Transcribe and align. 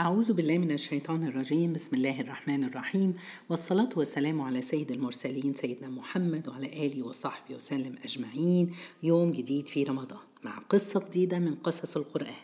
أعوذ 0.00 0.32
بالله 0.32 0.58
من 0.58 0.70
الشيطان 0.70 1.26
الرجيم. 1.26 1.72
بسم 1.72 1.96
الله 1.96 2.20
الرحمن 2.20 2.64
الرحيم. 2.64 3.14
والصلاة 3.50 3.88
والسلام 3.96 4.40
على 4.40 4.62
سيد 4.62 4.92
المرسلين 4.92 5.54
سيدنا 5.54 5.90
محمد 5.90 6.48
وعلى 6.48 6.86
آله 6.86 7.02
وصحبه 7.02 7.54
وسلم 7.54 7.94
أجمعين. 8.04 8.74
يوم 9.02 9.32
جديد 9.32 9.66
في 9.68 9.84
رمضان 9.84 10.18
مع 10.44 10.58
قصة 10.58 11.00
جديدة 11.00 11.38
من 11.38 11.54
قصص 11.54 11.96
القرآن. 11.96 12.42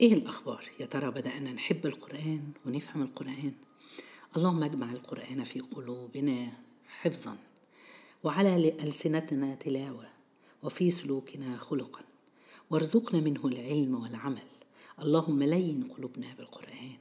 إيه 0.00 0.12
الأخبار؟ 0.12 0.70
يا 0.80 0.86
ترى 0.86 1.10
بدأنا 1.10 1.52
نحب 1.52 1.86
القرآن 1.86 2.42
ونفهم 2.66 3.02
القرآن؟ 3.02 3.52
اللهم 4.36 4.62
اجمع 4.62 4.92
القرآن 4.92 5.44
في 5.44 5.60
قلوبنا 5.60 6.52
حفظا 6.88 7.36
وعلى 8.24 8.68
ألسنتنا 8.82 9.54
تلاوة 9.54 10.08
وفي 10.62 10.90
سلوكنا 10.90 11.56
خلقا 11.56 12.00
وارزقنا 12.70 13.20
منه 13.20 13.46
العلم 13.46 14.02
والعمل. 14.02 14.57
اللهم 15.02 15.42
لين 15.42 15.88
قلوبنا 15.96 16.34
بالقرآن. 16.38 16.96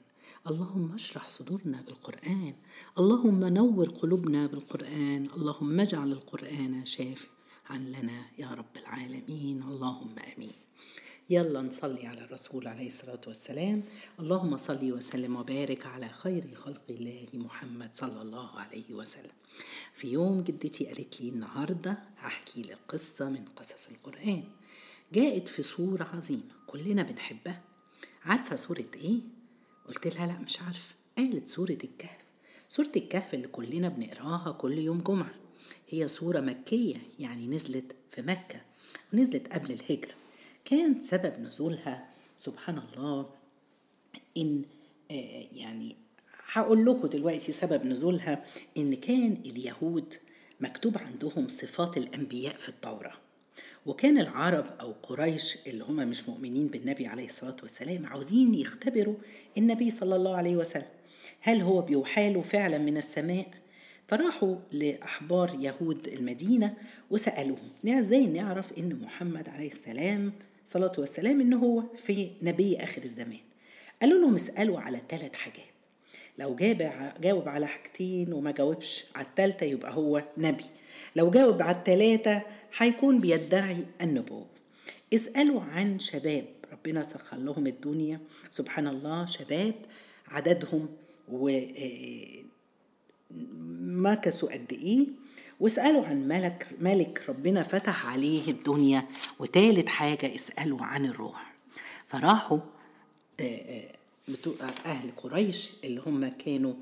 اللهم 0.48 0.94
اشرح 0.94 1.30
صدورنا 1.30 1.82
بالقرآن. 1.82 2.54
اللهم 3.00 3.46
نور 3.46 3.90
قلوبنا 3.90 4.48
بالقرآن. 4.48 5.28
اللهم 5.38 5.80
اجعل 5.80 6.12
القرآن 6.12 6.86
شافعا 6.86 7.78
لنا 7.78 8.26
يا 8.38 8.48
رب 8.48 8.78
العالمين. 8.78 9.64
اللهم 9.64 10.16
آمين. 10.20 10.52
يلا 11.30 11.62
نصلي 11.62 12.08
على 12.08 12.22
الرسول 12.22 12.68
عليه 12.68 12.88
الصلاة 12.88 13.22
والسلام. 13.28 13.84
اللهم 14.20 14.58
صل 14.58 14.92
وسلم 14.92 15.36
وبارك 15.36 15.86
على 15.86 16.10
خير 16.10 16.56
خلق 16.56 16.84
الله 16.90 17.28
محمد 17.34 17.90
صلى 17.94 18.22
الله 18.22 18.50
عليه 18.60 18.94
وسلم. 18.94 19.38
في 19.96 20.08
يوم 20.08 20.42
جدتي 20.42 20.86
قالت 20.86 21.22
لي 21.22 21.30
النهاردة 21.30 22.00
هحكي 22.18 22.62
لك 22.62 22.78
قصة 22.88 23.30
من 23.30 23.46
قصص 23.56 23.88
القرآن. 23.88 24.44
جاءت 25.14 25.48
في 25.48 25.62
صورة 25.62 26.04
عظيمة 26.04 26.44
كلنا 26.68 27.04
بنحبها. 27.04 27.67
عارفة 28.28 28.56
سورة 28.56 28.86
إيه؟ 28.96 29.20
قلت 29.88 30.08
لها 30.16 30.28
لأ 30.28 30.40
مش 30.40 30.62
عارفة. 30.62 30.96
قالت 31.18 31.48
سورة 31.48 31.78
الكهف. 31.84 32.18
سورة 32.70 32.92
الكهف 32.96 33.34
اللي 33.34 33.48
كلنا 33.48 33.90
بنقراها 33.90 34.52
كل 34.52 34.78
يوم 34.78 35.02
جمعة. 35.02 35.34
هي 35.90 36.08
سورة 36.08 36.40
مكية 36.40 36.96
يعني 37.20 37.48
نزلت 37.48 37.96
في 38.12 38.22
مكة 38.22 38.62
ونزلت 39.14 39.54
قبل 39.54 39.72
الهجرة. 39.72 40.14
كان 40.66 41.00
سبب 41.00 41.40
نزولها 41.40 42.10
سبحان 42.38 42.78
الله 42.78 43.30
إن 44.38 44.64
آه 45.12 45.48
يعني 45.52 45.96
هقول 46.52 46.86
لكم 46.86 47.08
دلوقتي 47.08 47.52
سبب 47.52 47.86
نزولها 47.86 48.46
إن 48.78 48.96
كان 48.96 49.34
اليهود 49.46 50.14
مكتوب 50.60 50.98
عندهم 50.98 51.48
صفات 51.48 51.98
الأنبياء 51.98 52.58
في 52.58 52.70
التوراة. 52.70 53.27
وكان 53.88 54.18
العرب 54.18 54.66
أو 54.82 54.92
قريش 55.04 55.58
اللي 55.68 55.84
هم 55.84 55.96
مش 55.96 56.30
مؤمنين 56.30 56.68
بالنبي 56.68 57.08
عليه 57.08 57.26
الصلاة 57.26 57.56
والسلام 57.64 58.06
عاوزين 58.06 58.54
يختبروا 58.54 59.16
النبي 59.58 59.92
صلى 59.92 60.16
الله 60.16 60.36
عليه 60.36 60.56
وسلم. 60.56 60.86
هل 61.42 61.62
هو 61.62 61.82
بيحال 61.82 62.44
فعلا 62.44 62.78
من 62.78 62.98
السماء؟ 62.98 63.48
فراحوا 64.08 64.56
لأحبار 64.72 65.58
يهود 65.60 66.08
المدينة 66.08 66.74
وسألوهم 67.10 67.70
إزاي 67.88 68.26
نعرف 68.26 68.74
إن 68.78 69.00
محمد 69.02 69.50
عليه 69.50 69.72
السلام 69.72 70.34
صلاة 70.66 70.92
والسلام 70.98 71.42
إن 71.42 71.54
هو 71.54 71.84
في 72.06 72.32
نبي 72.42 72.78
آخر 72.78 73.04
الزمان؟ 73.04 73.40
قالوا 74.02 74.20
لهم 74.22 74.36
اسألوا 74.36 74.80
على 74.80 75.02
ثلاث 75.10 75.36
حاجات. 75.36 75.66
لو 76.38 76.56
جاب 76.56 77.14
جاوب 77.22 77.50
على 77.50 77.68
حاجتين 77.68 78.34
وما 78.34 78.52
جاوبش 78.52 79.06
على 79.16 79.26
الثالثة 79.28 79.66
يبقى 79.66 79.94
هو 79.94 80.24
نبي. 80.38 80.66
لو 81.16 81.30
جاوب 81.30 81.62
على 81.62 81.78
الثلاثة 81.78 82.42
هيكون 82.78 83.20
بيدعي 83.20 83.86
النبوة. 84.02 84.48
اسألوا 85.14 85.62
عن 85.62 86.00
شباب. 86.00 86.48
ربنا 86.72 87.04
سخر 87.04 87.38
لهم 87.38 87.68
الدنيا. 87.68 88.20
سبحان 88.52 88.88
الله 88.88 89.26
شباب 89.26 89.76
عددهم 90.28 90.90
و 91.32 91.60
مكثوا 93.82 94.54
قد 94.54 94.74
إيه. 94.74 95.08
واسألوا 95.60 96.06
عن 96.06 96.28
ملك 96.28 96.68
ملك 96.80 97.24
ربنا 97.30 97.64
فتح 97.64 98.08
عليه 98.08 98.52
الدنيا. 98.52 99.08
وتالت 99.40 99.90
حاجة 99.90 100.36
اسألوا 100.36 100.82
عن 100.82 101.06
الروح. 101.06 101.54
فراحوا 102.08 102.60
أهل 104.86 105.12
قريش 105.18 105.70
اللي 105.84 106.02
هم 106.06 106.28
كانوا 106.28 106.74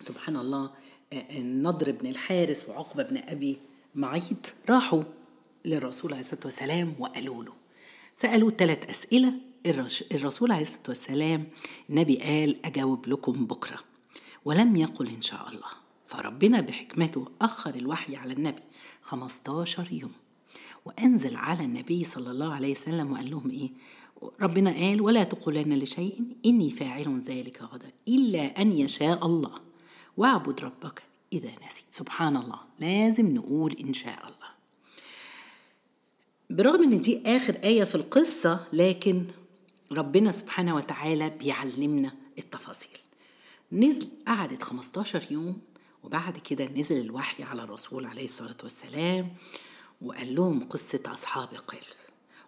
سبحان 0.00 0.36
الله 0.36 0.70
النضر 1.12 1.92
بن 1.92 2.06
الحارس 2.06 2.68
وعقبة 2.68 3.02
بن 3.02 3.16
أبي 3.16 3.58
معيط 3.94 4.54
راحوا 4.70 5.02
للرسول 5.64 6.12
عليه 6.12 6.20
الصلاة 6.20 6.40
والسلام 6.44 6.94
وقالوا 6.98 7.44
له. 7.44 7.52
سألوا 8.14 8.50
ثلاث 8.50 8.90
أسئلة 8.90 9.34
الرسول 10.12 10.52
عليه 10.52 10.62
الصلاة 10.62 10.82
والسلام 10.88 11.46
النبي 11.90 12.16
قال 12.16 12.66
أجاوب 12.66 13.08
لكم 13.08 13.46
بكرة. 13.46 13.78
ولم 14.44 14.76
يقل 14.76 15.08
إن 15.08 15.22
شاء 15.22 15.48
الله. 15.48 15.68
فربنا 16.06 16.60
بحكمته 16.60 17.28
أخر 17.40 17.74
الوحي 17.74 18.16
على 18.16 18.32
النبي 18.32 18.62
15 19.02 19.92
يوم. 19.92 20.12
وأنزل 20.84 21.36
على 21.36 21.64
النبي 21.64 22.04
صلى 22.04 22.30
الله 22.30 22.54
عليه 22.54 22.70
وسلم 22.70 23.12
وقال 23.12 23.30
لهم 23.30 23.50
إيه؟ 23.50 23.70
ربنا 24.40 24.72
قال 24.72 25.00
ولا 25.00 25.22
تقولن 25.22 25.78
لشيء 25.78 26.36
إني 26.46 26.70
فاعل 26.70 27.20
ذلك 27.20 27.62
غدا 27.62 27.92
إلا 28.08 28.62
أن 28.62 28.72
يشاء 28.72 29.26
الله. 29.26 29.52
واعبد 30.16 30.60
ربك 30.60 31.02
إذا 31.32 31.48
نسيت 31.48 31.84
سبحان 31.90 32.36
الله. 32.36 32.58
لازم 32.78 33.34
نقول 33.34 33.72
إن 33.72 33.92
شاء 33.92 34.18
الله. 34.18 34.52
برغم 36.50 36.82
إن 36.82 37.00
دي 37.00 37.22
آخر 37.26 37.58
آية 37.64 37.84
في 37.84 37.94
القصة 37.94 38.60
لكن 38.72 39.24
ربنا 39.92 40.32
سبحانه 40.32 40.76
وتعالى 40.76 41.30
بيعلمنا 41.30 42.12
التفاصيل. 42.38 42.98
نزل 43.72 44.08
قعدت 44.26 44.62
15 44.62 45.22
يوم 45.30 45.60
وبعد 46.02 46.38
كده 46.38 46.64
نزل 46.64 47.00
الوحي 47.00 47.42
على 47.42 47.62
الرسول 47.62 48.06
عليه 48.06 48.24
الصلاة 48.24 48.56
والسلام 48.62 49.28
وقال 50.02 50.34
لهم 50.34 50.64
قصة 50.64 51.00
أصحاب 51.06 51.48
القل 51.52 51.86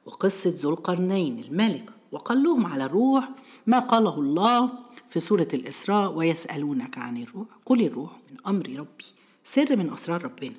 وقصة 0.06 0.52
ذو 0.56 0.70
القرنين 0.70 1.38
الملك. 1.44 1.90
وقال 2.12 2.42
لهم 2.42 2.66
على 2.66 2.84
الروح 2.84 3.28
ما 3.66 3.78
قاله 3.78 4.14
الله 4.20 4.72
في 5.14 5.20
سورة 5.20 5.48
الإسراء 5.54 6.12
ويسألونك 6.12 6.98
عن 6.98 7.16
الروح 7.16 7.48
قل 7.66 7.82
الروح 7.82 8.12
من 8.30 8.36
أمر 8.46 8.68
ربي 8.68 9.04
سر 9.44 9.76
من 9.76 9.92
أسرار 9.92 10.24
ربنا 10.24 10.54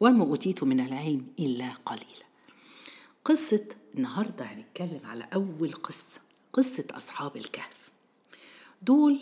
وما 0.00 0.24
أوتيت 0.24 0.64
من 0.64 0.80
العلم 0.80 1.26
إلا 1.38 1.72
قليلا. 1.86 2.24
قصة 3.24 3.66
النهاردة 3.94 4.44
هنتكلم 4.44 5.00
على 5.04 5.28
أول 5.34 5.72
قصة 5.72 6.20
قصة 6.52 6.84
أصحاب 6.90 7.36
الكهف. 7.36 7.90
دول 8.82 9.20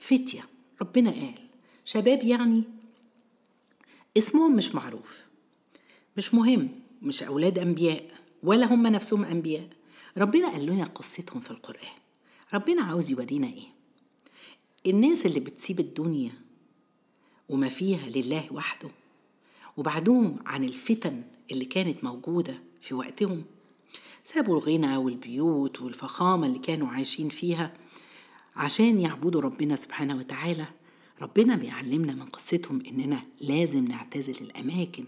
فتية 0.00 0.48
ربنا 0.82 1.10
قال. 1.10 1.48
شباب 1.84 2.22
يعني 2.24 2.64
اسمهم 4.16 4.56
مش 4.56 4.74
معروف 4.74 5.10
مش 6.16 6.34
مهم 6.34 6.68
مش 7.02 7.22
أولاد 7.22 7.58
أنبياء 7.58 8.10
ولا 8.42 8.74
هم 8.74 8.86
نفسهم 8.86 9.24
أنبياء. 9.24 9.68
ربنا 10.16 10.48
قال 10.48 10.66
لنا 10.66 10.84
قصتهم 10.84 11.40
في 11.40 11.50
القرآن. 11.50 12.05
ربنا 12.54 12.82
عاوز 12.82 13.10
يورينا 13.10 13.46
إيه؟ 13.46 13.66
الناس 14.86 15.26
اللي 15.26 15.40
بتسيب 15.40 15.80
الدنيا 15.80 16.32
وما 17.48 17.68
فيها 17.68 18.08
لله 18.08 18.48
وحده 18.52 18.90
وبعدهم 19.76 20.36
عن 20.46 20.64
الفتن 20.64 21.24
اللي 21.50 21.64
كانت 21.64 22.04
موجودة 22.04 22.62
في 22.80 22.94
وقتهم 22.94 23.44
سابوا 24.24 24.58
الغنى 24.58 24.96
والبيوت 24.96 25.82
والفخامة 25.82 26.46
اللي 26.46 26.58
كانوا 26.58 26.88
عايشين 26.88 27.28
فيها 27.28 27.74
عشان 28.56 29.00
يعبدوا 29.00 29.40
ربنا 29.40 29.76
سبحانه 29.76 30.16
وتعالى. 30.16 30.66
ربنا 31.22 31.56
بيعلمنا 31.56 32.14
من 32.14 32.22
قصتهم 32.26 32.82
إننا 32.86 33.22
لازم 33.40 33.84
نعتزل 33.84 34.36
الأماكن 34.40 35.04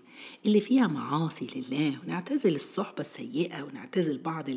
اللي 0.47 0.61
فيها 0.61 0.87
معاصي 0.87 1.47
لله 1.57 1.99
ونعتزل 2.05 2.55
الصحبة 2.55 3.01
السيئة 3.01 3.63
ونعتزل 3.63 4.19
بعض 4.19 4.49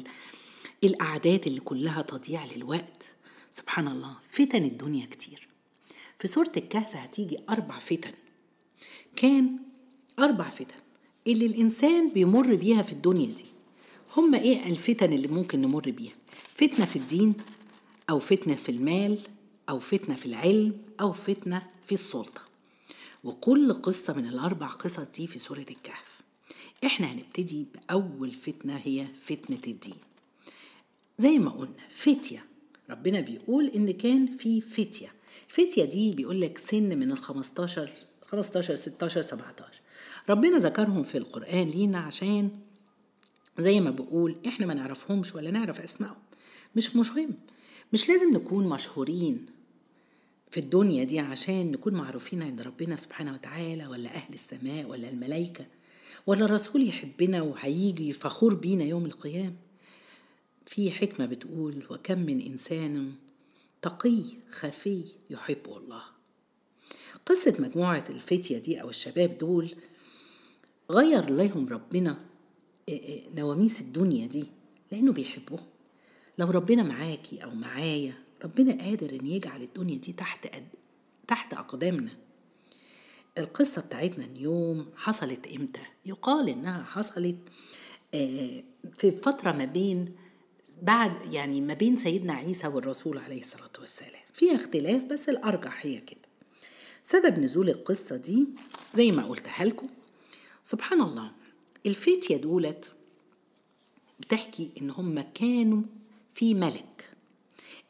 القعدات 0.84 1.48
اللي 1.48 1.60
كلها 1.60 2.02
تضييع 2.02 2.46
للوقت. 2.46 3.04
سبحان 3.52 3.88
الله 3.88 4.16
فتن 4.30 4.64
الدنيا 4.66 5.06
كتير. 5.06 5.48
في 6.20 6.28
سورة 6.28 6.52
الكهف 6.58 6.96
هتيجي 6.96 7.38
أربع 7.50 7.80
فتن. 7.80 8.14
كان 9.16 9.58
أربع 10.20 10.50
فتن 10.50 10.76
اللي 11.28 11.46
الإنسان 11.46 12.10
بيمر 12.10 12.56
بيها 12.56 12.82
في 12.82 12.92
الدنيا 12.92 13.26
دي. 13.26 13.46
هم 14.18 14.36
إيه 14.36 14.70
الفتن 14.70 15.14
اللي 15.14 15.28
ممكن 15.28 15.62
نمر 15.62 15.92
بيها؟ 15.92 16.14
فتنة 16.56 16.86
في 16.86 16.96
الدين 16.96 17.34
أو 18.10 18.20
فتنة 18.20 18.56
في 18.56 18.70
المال 18.70 19.20
أو 19.70 19.80
فتنة 19.80 20.16
في 20.16 20.26
العلم 20.26 20.78
أو 21.02 21.12
فتنة 21.14 21.68
في 21.88 21.92
السلطة. 21.92 22.42
وكل 23.24 23.74
قصة 23.74 24.14
من 24.14 24.26
الأربع 24.26 24.68
قصص 24.68 25.08
دي 25.08 25.28
في 25.28 25.40
سورة 25.40 25.66
الكهف. 25.70 26.22
إحنا 26.86 27.08
هنبتدي 27.12 27.66
بأول 27.74 28.32
فتنة 28.32 28.82
هي 28.84 29.08
فتنة 29.26 29.60
الدين. 29.68 29.96
زي 31.22 31.38
ما 31.38 31.50
قلنا 31.52 31.88
فتية. 31.90 32.46
ربنا 32.90 33.20
بيقول 33.20 33.68
إن 33.68 33.92
كان 33.92 34.38
في 34.38 34.62
فتية. 34.62 35.14
فتية 35.48 35.86
دي 35.86 36.12
بيقول 36.14 36.42
لك 36.42 36.58
سن 36.58 36.98
من 37.00 37.12
ال 37.12 37.18
15 37.18 37.92
15 38.26 38.76
16 38.76 39.22
17 39.22 39.82
ربنا 40.30 40.58
ذكرهم 40.58 41.04
في 41.04 41.18
القرآن 41.18 41.70
لينا 41.70 42.00
عشان 42.00 42.50
زي 43.58 43.80
ما 43.80 43.92
بقول 43.92 44.36
إحنا 44.48 44.66
ما 44.66 44.74
نعرفهمش 44.74 45.36
ولا 45.36 45.52
نعرف 45.52 45.82
أسمائهم. 45.82 46.16
مش 46.76 46.96
مهم. 46.96 47.34
مش 47.94 48.10
لازم 48.10 48.34
نكون 48.34 48.68
مشهورين 48.70 49.46
في 50.52 50.60
الدنيا 50.60 51.04
دي 51.04 51.20
عشان 51.20 51.72
نكون 51.72 51.94
معروفين 51.94 52.42
عند 52.42 52.62
ربنا 52.62 52.96
سبحانه 52.96 53.34
وتعالى 53.34 53.88
ولا 53.88 54.16
أهل 54.16 54.34
السماء 54.34 54.86
ولا 54.86 55.10
الملائكة 55.10 55.66
ولا 56.28 56.46
الرسول 56.46 56.88
يحبنا 56.88 57.42
وهيجي 57.42 58.14
فخور 58.14 58.54
بينا 58.54 58.84
يوم 58.84 59.06
القيامة. 59.06 59.56
في 60.72 60.92
حكمة 60.92 61.26
بتقول 61.26 61.84
وكم 61.90 62.20
من 62.20 62.42
إنسان 62.42 63.14
تقي 63.82 64.24
خفي 64.50 65.06
يحبه 65.30 65.78
الله. 65.78 66.02
قصة 67.26 67.56
مجموعة 67.60 68.04
الفتية 68.10 68.58
دي 68.58 68.82
أو 68.82 68.90
الشباب 68.90 69.38
دول 69.38 69.76
غير 70.92 71.30
لهم 71.30 71.68
ربنا 71.70 72.18
نواميس 73.36 73.82
الدنيا 73.82 74.28
دي 74.28 74.46
لأنه 74.92 75.12
بيحبوه. 75.14 75.60
لو 76.38 76.50
ربنا 76.52 76.84
معاكي 76.84 77.44
أو 77.44 77.52
معايا 77.52 78.14
ربنا 78.44 78.84
قادر 78.84 79.20
إن 79.20 79.26
يجعل 79.26 79.62
الدنيا 79.64 79.98
دي 79.98 80.14
تحت 80.14 80.46
أد... 80.46 80.68
تحت 81.28 81.54
أقدامنا. 81.54 82.12
القصة 83.38 83.82
بتاعتنا 83.82 84.26
اليوم 84.26 84.86
حصلت 84.96 85.48
إمتى؟ 85.48 85.82
يقال 86.06 86.50
إنها 86.50 86.84
حصلت 86.84 87.38
في 88.94 89.12
فترة 89.24 89.52
ما 89.52 89.66
بين 89.66 90.16
بعد 90.82 91.34
يعني 91.34 91.62
ما 91.62 91.74
بين 91.74 91.96
سيدنا 91.98 92.34
عيسى 92.34 92.68
والرسول 92.68 93.18
عليه 93.18 93.42
الصلاة 93.42 93.70
والسلام. 93.80 94.22
فيها 94.34 94.56
اختلاف 94.56 95.04
بس 95.04 95.30
الأرجح 95.30 95.86
هي 95.86 95.98
كده. 96.00 96.20
سبب 97.04 97.40
نزول 97.40 97.70
القصة 97.70 98.16
دي 98.16 98.48
زي 98.96 99.12
ما 99.12 99.26
قلتها 99.26 99.66
لكم 99.66 99.88
سبحان 100.64 101.02
الله 101.02 101.32
الفتية 101.86 102.38
دولت 102.38 102.92
بتحكي 104.20 104.72
إن 104.82 104.90
هم 104.90 105.22
كانوا 105.22 105.82
في 106.34 106.54
ملك. 106.54 107.14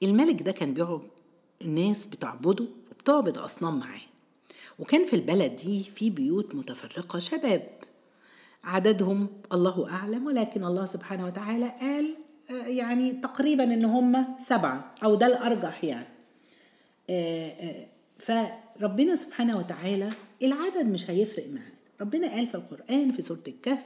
الملك 0.03 0.41
ده 0.41 0.51
كان 0.51 0.73
بيقعد 0.73 1.01
الناس 1.61 2.05
بتعبده 2.05 2.65
وبتعبد 2.91 3.37
أصنام 3.37 3.79
معاه. 3.79 4.01
وكان 4.79 5.05
في 5.05 5.15
البلد 5.15 5.55
دي 5.55 5.83
في 5.83 6.09
بيوت 6.09 6.55
متفرقة 6.55 7.19
شباب. 7.19 7.69
عددهم 8.63 9.27
الله 9.53 9.89
أعلم 9.89 10.25
ولكن 10.25 10.63
الله 10.63 10.85
سبحانه 10.85 11.25
وتعالى 11.25 11.69
قال 11.81 12.15
يعني 12.51 13.11
تقريبا 13.11 13.63
إن 13.63 13.85
هم 13.85 14.25
سبعة 14.39 14.93
أو 15.03 15.15
ده 15.15 15.27
الأرجح 15.27 15.83
يعني. 15.83 16.07
فربنا 18.19 19.15
سبحانه 19.15 19.57
وتعالى 19.57 20.11
العدد 20.43 20.85
مش 20.85 21.09
هيفرق 21.09 21.47
معانا 21.47 21.71
ربنا 22.01 22.27
قال 22.27 22.47
في 22.47 22.55
القرآن 22.55 23.11
في 23.11 23.21
سورة 23.21 23.43
الكهف 23.47 23.85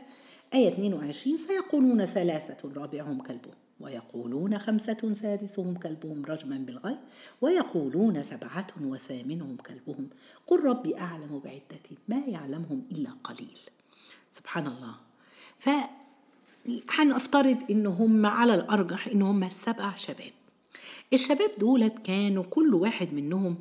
آية 0.53 0.67
22 0.67 1.37
سيقولون 1.37 2.05
ثلاثة 2.05 2.71
رابعهم 2.75 3.19
كلبهم 3.19 3.53
ويقولون 3.79 4.59
خمسة 4.59 5.13
سادسهم 5.13 5.75
كلبهم 5.75 6.25
رجما 6.25 6.57
بالغيب 6.57 6.97
ويقولون 7.41 8.23
سبعة 8.23 8.67
وثامنهم 8.81 9.55
كلبهم. 9.55 10.09
قل 10.47 10.63
ربي 10.63 10.97
أعلم 10.97 11.41
بعدتهم 11.45 11.97
ما 12.07 12.21
يعلمهم 12.27 12.83
إلا 12.91 13.09
قليل. 13.23 13.59
سبحان 14.31 14.67
الله. 14.67 14.95
هنفترض 16.89 17.57
ان 17.69 17.87
هم 17.87 18.25
على 18.25 18.53
الأرجح 18.55 19.07
ان 19.07 19.21
هم 19.21 19.49
سبع 19.49 19.95
شباب. 19.95 20.31
الشباب 21.13 21.51
دولت 21.57 21.99
كانوا 21.99 22.43
كل 22.43 22.73
واحد 22.73 23.13
منهم 23.13 23.55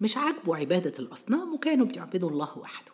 مش 0.00 0.16
عاجبه 0.16 0.56
عبادة 0.56 0.92
الأصنام 0.98 1.54
وكانوا 1.54 1.86
بيعبدوا 1.86 2.30
الله 2.30 2.58
وحده. 2.58 2.92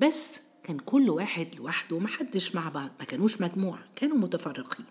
بس 0.00 0.26
كان 0.64 0.78
كل 0.78 1.10
واحد 1.10 1.48
لوحده 1.56 1.98
محدش 1.98 2.54
مع 2.54 2.68
بعض 2.68 2.90
ما 3.00 3.04
كانوش 3.04 3.40
مجموعة 3.40 3.84
كانوا 3.96 4.16
متفرقين. 4.16 4.86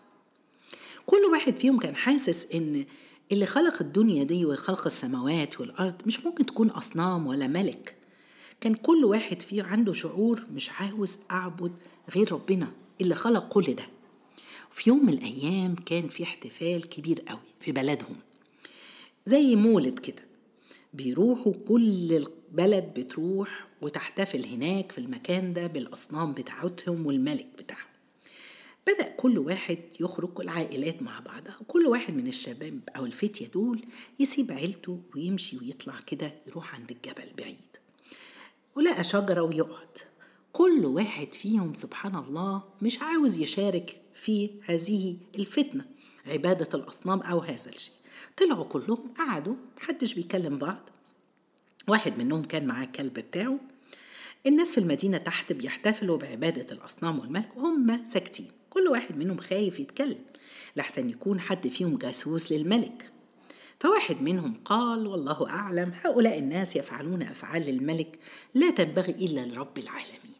كل 1.06 1.22
واحد 1.32 1.54
فيهم 1.54 1.80
كان 1.80 1.96
حاسس 1.96 2.48
إن 2.54 2.86
اللي 3.32 3.46
خلق 3.46 3.82
الدنيا 3.82 4.24
دي 4.24 4.46
وخلق 4.46 4.86
السماوات 4.86 5.60
والأرض 5.60 5.96
مش 6.06 6.26
ممكن 6.26 6.46
تكون 6.46 6.70
أصنام 6.70 7.28
ولا 7.28 7.48
ملك. 7.48 7.96
كان 8.62 8.76
كل 8.76 9.06
واحد 9.06 9.42
فيه 9.42 9.64
عنده 9.64 9.94
شعور 9.94 10.44
مش 10.52 10.70
عاوز 10.70 11.16
أعبد 11.32 11.72
غير 12.16 12.32
ربنا. 12.32 12.72
اللي 13.02 13.16
خلق 13.16 13.48
كل 13.48 13.74
ده. 13.76 13.88
في 14.72 14.90
يوم 14.90 15.06
من 15.06 15.14
الأيام 15.14 15.76
كان 15.76 16.08
في 16.08 16.24
احتفال 16.24 16.90
كبير 16.90 17.22
قوي 17.28 17.40
في 17.60 17.72
بلدهم 17.72 18.16
زي 19.26 19.56
مولد 19.56 20.00
كده. 20.00 20.24
بيروحوا 20.94 21.54
كل 21.68 22.14
البلد 22.14 22.84
بتروح 23.00 23.68
وتحتفل 23.82 24.46
هناك 24.46 24.92
في 24.92 24.98
المكان 24.98 25.54
ده 25.54 25.68
بالأصنام 25.68 26.34
بتاعتهم 26.34 27.06
والملك 27.06 27.48
بتاعهم. 27.58 27.88
بدأ 28.88 29.10
كل 29.10 29.38
واحد 29.38 29.78
يخرج 30.00 30.42
العائلات 30.42 31.02
مع 31.02 31.20
بعضها 31.20 31.58
وكل 31.62 31.86
واحد 31.88 32.14
من 32.14 32.28
الشباب 32.28 32.80
أو 32.98 33.06
الفتية 33.06 33.48
دول 33.48 33.82
يسيب 34.20 34.52
عيلته 34.52 35.00
ويمشي 35.16 35.58
ويطلع 35.58 35.94
كده 36.08 36.36
يروح 36.48 36.76
عند 36.76 36.92
الجبل 36.92 37.34
بعيد. 37.38 37.58
ولقى 38.76 39.04
شجرة 39.04 39.42
ويقعد. 39.42 39.98
كل 40.54 40.86
واحد 40.86 41.34
فيهم 41.34 41.74
سبحان 41.74 42.16
الله 42.16 42.64
مش 42.82 43.00
عاوز 43.02 43.38
يشارك 43.38 44.02
في 44.16 44.50
هذه 44.66 45.18
الفتنة 45.36 45.86
عبادة 46.28 46.70
الأصنام 46.74 47.22
أو 47.22 47.40
هذا 47.40 47.70
الشيء. 47.70 47.94
طلعوا 48.38 48.64
كلهم 48.64 49.14
قعدوا 49.18 49.56
محدش 49.78 50.14
بيكلم 50.14 50.58
بعض. 50.58 50.90
واحد 51.88 52.18
منهم 52.18 52.44
كان 52.44 52.68
معاه 52.68 52.86
الكلب 52.86 53.14
بتاعه. 53.14 53.60
الناس 54.48 54.68
في 54.68 54.78
المدينة 54.78 55.18
تحت 55.18 55.54
بيحتفلوا 55.54 56.18
بعبادة 56.18 56.76
الأصنام 56.76 57.20
والملك 57.20 57.58
وهم 57.58 58.06
ساكتين. 58.14 58.48
كل 58.70 58.88
واحد 58.88 59.18
منهم 59.18 59.38
خايف 59.38 59.80
يتكلم 59.80 60.20
لحسن 60.76 61.10
يكون 61.10 61.40
حد 61.40 61.68
فيهم 61.68 61.98
جاسوس 61.98 62.52
للملك. 62.52 63.12
فواحد 63.80 64.22
منهم 64.22 64.54
قال 64.66 65.08
والله 65.08 65.50
أعلم 65.50 65.94
هؤلاء 66.04 66.40
الناس 66.40 66.76
يفعلون 66.76 67.22
أفعال 67.22 67.70
الملك 67.70 68.20
لا 68.54 68.70
تنبغي 68.72 69.12
إلا 69.12 69.42
لرب 69.46 69.78
العالمين. 69.78 70.33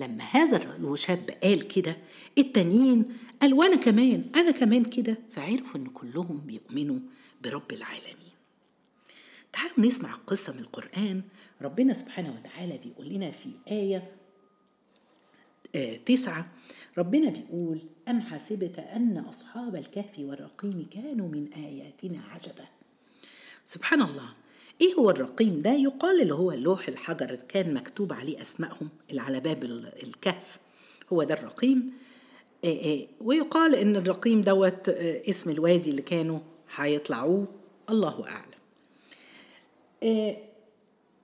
لما 0.00 0.24
هذا 0.24 0.76
الشاب 0.76 1.30
قال 1.42 1.68
كده 1.68 1.96
التانيين 2.38 3.16
قال 3.42 3.54
وأنا 3.54 3.76
كمان 3.76 4.24
أنا 4.34 4.50
كمان 4.50 4.84
كده 4.84 5.18
فعرفوا 5.30 5.80
إن 5.80 5.86
كلهم 5.86 6.38
بيؤمنوا 6.38 6.98
برب 7.42 7.72
العالمين. 7.72 8.30
تعالوا 9.52 9.80
نسمع 9.80 10.14
قصة 10.14 10.52
من 10.52 10.58
القرآن. 10.58 11.22
ربنا 11.62 11.94
سبحانه 11.94 12.34
وتعالى 12.34 12.78
بيقول 12.78 13.08
لنا 13.08 13.30
في 13.30 13.50
آية 13.68 14.10
آه 15.74 15.96
تسعة. 15.96 16.52
ربنا 16.98 17.30
بيقول 17.30 17.80
أم 18.08 18.20
حسبت 18.20 18.78
أن 18.78 19.18
أصحاب 19.18 19.76
الكهف 19.76 20.18
والرقيم 20.18 20.86
كانوا 20.90 21.28
من 21.28 21.52
آياتنا 21.52 22.22
عجبا؟ 22.30 22.68
سبحان 23.64 24.02
الله. 24.02 24.28
إيه 24.80 24.94
هو 24.94 25.10
الرقيم 25.10 25.58
ده؟ 25.58 25.72
يقال 25.72 26.22
اللي 26.22 26.34
هو 26.34 26.52
اللوح 26.52 26.88
الحجر 26.88 27.26
اللي 27.26 27.44
كان 27.48 27.74
مكتوب 27.74 28.12
عليه 28.12 28.40
أسمائهم 28.42 28.88
اللي 29.10 29.20
على 29.20 29.40
باب 29.40 29.64
الكهف. 30.02 30.58
هو 31.12 31.22
ده 31.22 31.34
الرقيم. 31.34 31.92
ويقال 33.20 33.74
إن 33.74 33.96
الرقيم 33.96 34.40
دوت 34.40 34.88
اسم 34.88 35.50
الوادي 35.50 35.90
اللي 35.90 36.02
كانوا 36.02 36.38
هيطلعوه. 36.76 37.46
الله 37.90 38.24
أعلم. 38.28 38.60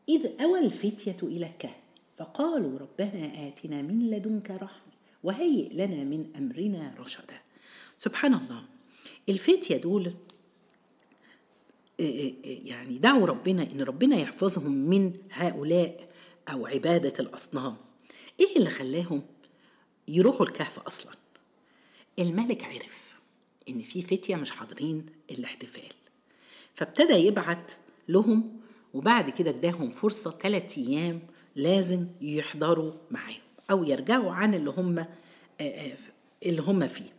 إذ 0.09 0.27
أوى 0.41 0.59
الفتية 0.59 1.17
إلى 1.23 1.47
الكهف 1.47 1.77
فقالوا 2.19 2.79
ربنا 2.79 3.49
آتنا 3.49 3.83
من 3.83 4.11
لدنك 4.11 4.51
رحمة 4.51 4.93
وهيئ 5.25 5.75
لنا 5.75 6.05
من 6.05 6.27
أمرنا 6.37 6.95
رشدا. 6.99 7.41
سبحان 7.99 8.35
الله. 8.35 8.63
الفتية 9.29 9.77
دول 9.77 10.13
يعني 11.99 12.99
دعوا 12.99 13.27
ربنا 13.27 13.63
إن 13.73 13.81
ربنا 13.81 14.17
يحفظهم 14.17 14.73
من 14.73 15.13
هؤلاء 15.33 16.09
أو 16.53 16.67
عبادة 16.67 17.13
الأصنام. 17.21 17.77
إيه 18.41 18.57
اللي 18.57 18.71
خلاهم 18.71 19.23
يروحوا 20.09 20.47
الكهف 20.47 20.79
أصلا؟ 20.79 21.13
الملك 22.19 22.65
عرف 22.65 23.17
إن 23.69 23.83
في 23.83 24.03
فتية 24.03 24.37
مش 24.37 24.51
حاضرين 24.51 25.07
الاحتفال 25.31 25.93
فابتدى 26.75 27.13
يبعت 27.15 27.73
لهم 28.09 28.61
وبعد 28.95 29.31
كده 29.31 29.51
اداهم 29.51 29.91
فرصة 29.91 30.31
ثلاث 30.43 30.79
أيام 30.79 31.21
لازم 31.57 32.07
يحضروا 32.21 32.93
معاهم 33.11 33.41
أو 33.71 33.85
يرجعوا 33.85 34.33
عن 34.33 34.55
اللي 34.55 34.71
هم 34.71 35.07
اللي 36.47 36.63
هم 36.63 36.89
فيه. 36.89 37.13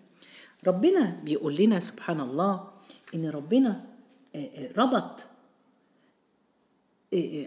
ربنا 0.68 1.22
بيقول 1.24 1.56
لنا 1.56 1.80
سبحان 1.80 2.20
الله 2.20 2.72
إن 3.16 3.30
ربنا 3.30 3.86
ربط 4.78 5.24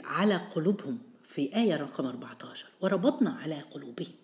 على 0.04 0.36
قلوبهم 0.36 0.98
في 1.28 1.56
آية 1.56 1.76
رقم 1.76 2.06
14 2.06 2.66
وربطنا 2.80 3.30
على 3.30 3.60
قلوبهم. 3.60 4.14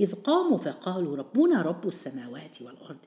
إذ 0.00 0.14
قاموا 0.14 0.58
فقالوا 0.58 1.16
ربنا 1.16 1.62
رب 1.62 1.88
السماوات 1.88 2.62
والأرض 2.62 2.98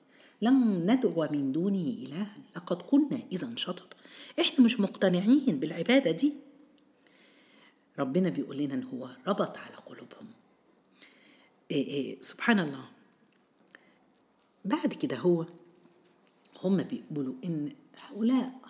لم 0.41 0.91
ندعو 0.91 1.27
من 1.31 1.51
دونه 1.51 1.87
إلها 2.05 2.37
لقد 2.55 2.81
كنا 2.81 3.19
إذا 3.31 3.53
شطط. 3.55 3.95
إحنا 4.39 4.65
مش 4.65 4.79
مقتنعين 4.79 5.59
بالعبادة 5.59 6.11
دي. 6.11 6.33
ربنا 7.99 8.29
بيقول 8.29 8.57
لنا 8.57 8.73
إن 8.73 8.83
هو 8.83 9.09
ربط 9.27 9.57
على 9.57 9.75
قلوبهم. 9.75 10.27
إيه 11.71 11.87
إيه 11.87 12.21
سبحان 12.21 12.59
الله. 12.59 12.89
بعد 14.65 14.93
كده 14.93 15.17
هو 15.17 15.45
هم 16.63 16.83
بيقولوا 16.83 17.33
إن 17.43 17.71
هؤلاء 17.97 18.64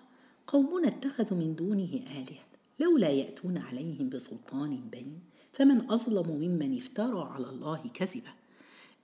قومنا 0.48 0.88
اتخذوا 0.88 1.38
من 1.38 1.56
دونه 1.56 2.04
آلهة 2.12 2.46
لولا 2.80 3.10
يأتون 3.10 3.58
عليهم 3.58 4.10
بسلطان 4.10 4.90
بين 4.92 5.20
فمن 5.54 5.92
أظلم 5.92 6.32
ممن 6.32 6.78
افترى 6.78 7.30
على 7.32 7.50
الله 7.50 7.82
كذبا 7.94 8.34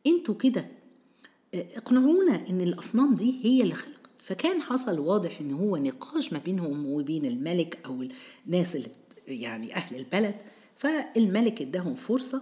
أنتوا 0.07 0.35
كده 0.35 0.67
اقنعونا 1.53 2.49
إن 2.49 2.61
الأصنام 2.61 3.15
دي 3.15 3.45
هي 3.45 3.61
اللي 3.61 3.73
خلقت 3.73 4.01
فكان 4.17 4.61
حصل 4.61 4.99
واضح 4.99 5.39
إن 5.41 5.51
هو 5.51 5.77
نقاش 5.77 6.33
ما 6.33 6.39
بينهم 6.39 6.85
وبين 6.87 7.25
الملك 7.25 7.79
أو 7.85 8.05
الناس 8.47 8.75
اللي 8.75 8.89
يعني 9.27 9.75
أهل 9.75 9.95
البلد. 9.99 10.35
فالملك 10.77 11.61
اداهم 11.61 11.93
فرصة 11.93 12.41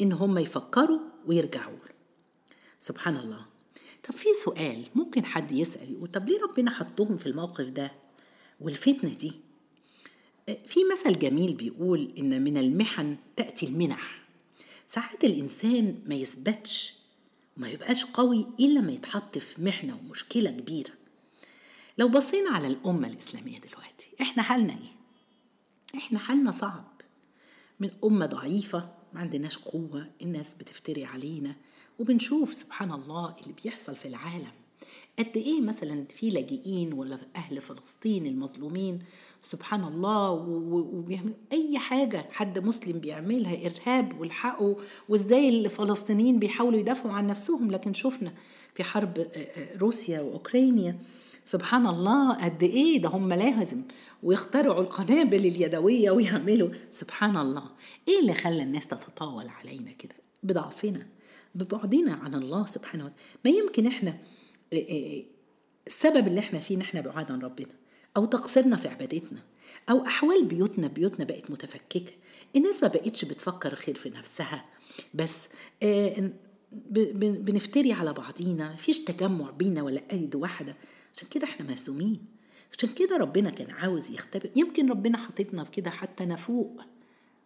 إن 0.00 0.12
هم 0.12 0.38
يفكروا 0.38 1.00
ويرجعوا 1.26 1.76
له. 1.76 1.94
سبحان 2.80 3.16
الله. 3.16 3.46
طب 4.08 4.14
في 4.14 4.28
سؤال 4.44 4.82
ممكن 4.94 5.24
حد 5.24 5.52
يسأل 5.52 5.92
يقول 5.92 6.08
طب 6.08 6.28
ليه 6.28 6.38
ربنا 6.42 6.70
حطهم 6.70 7.16
في 7.16 7.26
الموقف 7.26 7.70
ده؟ 7.70 7.92
والفتنة 8.60 9.10
دي. 9.10 9.32
في 10.46 10.80
مثل 10.92 11.18
جميل 11.18 11.54
بيقول 11.54 12.12
إن 12.18 12.44
من 12.44 12.56
المحن 12.56 13.16
تأتي 13.36 13.66
المنح. 13.66 14.22
ساعات 14.88 15.24
الإنسان 15.24 15.98
ما 16.06 16.14
يثبتش 16.14 16.94
وما 17.56 17.68
يبقاش 17.68 18.04
قوي 18.04 18.46
إلا 18.60 18.80
ما 18.80 18.92
يتحط 18.92 19.38
في 19.38 19.62
محنة 19.62 19.96
ومشكلة 19.96 20.50
كبيرة. 20.50 20.92
لو 21.98 22.08
بصينا 22.08 22.50
على 22.50 22.66
الأمة 22.66 23.08
الإسلامية 23.08 23.58
دلوقتي 23.58 24.06
إحنا 24.20 24.42
حالنا 24.42 24.72
إيه؟ 24.72 24.96
إحنا 25.98 26.18
حالنا 26.18 26.50
صعب. 26.50 26.92
من 27.80 27.90
أمة 28.04 28.26
ضعيفة 28.26 28.94
ما 29.12 29.20
عندناش 29.20 29.58
قوة 29.58 30.10
الناس 30.22 30.54
بتفتري 30.54 31.04
علينا 31.04 31.56
وبنشوف 31.98 32.54
سبحان 32.54 32.92
الله 32.92 33.36
اللي 33.42 33.54
بيحصل 33.64 33.96
في 33.96 34.08
العالم. 34.08 34.52
قد 35.18 35.36
إيه 35.36 35.60
مثلا 35.60 36.04
في 36.16 36.30
لاجئين 36.30 36.92
ولا 36.92 37.18
أهل 37.36 37.60
فلسطين 37.60 38.26
المظلومين؟ 38.26 38.98
سبحان 39.44 39.84
الله 39.84 40.30
وبيعمل 40.30 41.32
أي 41.52 41.78
حاجة 41.78 42.26
حد 42.30 42.58
مسلم 42.66 42.98
بيعملها 42.98 43.66
إرهاب 43.66 44.20
والحقوا 44.20 44.74
وإزاي 45.08 45.48
الفلسطينيين 45.48 46.38
بيحاولوا 46.38 46.80
يدافعوا 46.80 47.12
عن 47.14 47.26
نفسهم. 47.26 47.70
لكن 47.70 47.92
شفنا 47.92 48.34
في 48.74 48.84
حرب 48.84 49.26
روسيا 49.80 50.20
وأوكرانيا 50.20 50.98
سبحان 51.44 51.86
الله 51.86 52.44
قد 52.44 52.62
إيه 52.62 53.02
ده 53.02 53.08
هم 53.08 53.32
لازم 53.32 53.82
ويخترعوا 54.22 54.82
القنابل 54.82 55.38
اليدوية 55.38 56.10
ويعملوا. 56.10 56.68
سبحان 56.92 57.36
الله 57.36 57.64
إيه 58.08 58.20
اللي 58.20 58.34
خلى 58.34 58.62
الناس 58.62 58.86
تتطاول 58.86 59.48
علينا 59.48 59.92
كده؟ 59.92 60.14
بضعفنا 60.42 61.06
ببعدنا 61.54 62.14
عن 62.14 62.34
الله 62.34 62.66
سبحانه 62.66 63.04
وتعالى. 63.04 63.22
ما 63.44 63.50
يمكن 63.50 63.86
إحنا 63.86 64.18
السبب 64.72 66.26
اللي 66.26 66.40
إحنا 66.40 66.58
فيه 66.58 66.76
إن 66.76 66.80
إحنا 66.80 67.00
بعاد 67.00 67.32
عن 67.32 67.40
ربنا 67.40 67.72
أو 68.16 68.24
تقصيرنا 68.24 68.76
في 68.76 68.88
عبادتنا 68.88 69.42
أو 69.90 70.06
أحوال 70.06 70.44
بيوتنا 70.44 70.88
بيوتنا 70.88 71.24
بقت 71.24 71.50
متفككة. 71.50 72.12
الناس 72.56 72.82
ما 72.82 72.88
بقتش 72.88 73.24
بتفكر 73.24 73.74
خير 73.74 73.94
في 73.94 74.10
نفسها 74.10 74.64
بس 75.14 75.36
بنفتري 77.20 77.92
على 77.92 78.12
بعضينا 78.12 78.72
مفيش 78.72 78.98
تجمع 78.98 79.50
بينا 79.50 79.82
ولا 79.82 80.02
ايد 80.12 80.34
واحدة 80.34 80.76
عشان 81.16 81.28
كده 81.28 81.44
إحنا 81.44 81.66
مهزومين. 81.66 82.24
عشان 82.78 82.94
كده 82.94 83.16
ربنا 83.16 83.50
كان 83.50 83.70
عاوز 83.70 84.10
يختبر. 84.10 84.50
يمكن 84.56 84.90
ربنا 84.90 85.18
حاططنا 85.18 85.64
في 85.64 85.70
كده 85.70 85.90
حتى 85.90 86.24
نفوق 86.24 86.80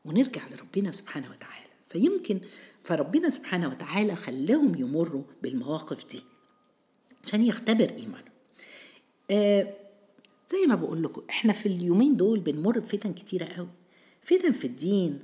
ونرجع 0.05 0.43
لربنا 0.49 0.93
سبحانه 0.93 1.31
وتعالى. 1.31 1.67
فيمكن 1.91 2.41
فربنا 2.85 3.29
سبحانه 3.29 3.69
وتعالى 3.69 4.17
خلاهم 4.17 4.75
يمروا 4.79 5.23
بالمواقف 5.43 6.07
دي. 6.07 6.21
عشان 7.25 7.43
يختبر 7.45 7.91
ايمانهم 7.91 8.31
آه 9.31 9.75
زي 10.53 10.67
ما 10.69 10.75
بقول 10.75 11.03
لكم 11.03 11.23
إحنا 11.31 11.53
في 11.53 11.67
اليومين 11.67 12.17
دول 12.17 12.41
بنمر 12.41 12.79
بفتن 12.79 13.12
كتيرة 13.12 13.45
قوي. 13.45 13.69
فتن 14.23 14.53
في 14.53 14.65
الدين 14.67 15.19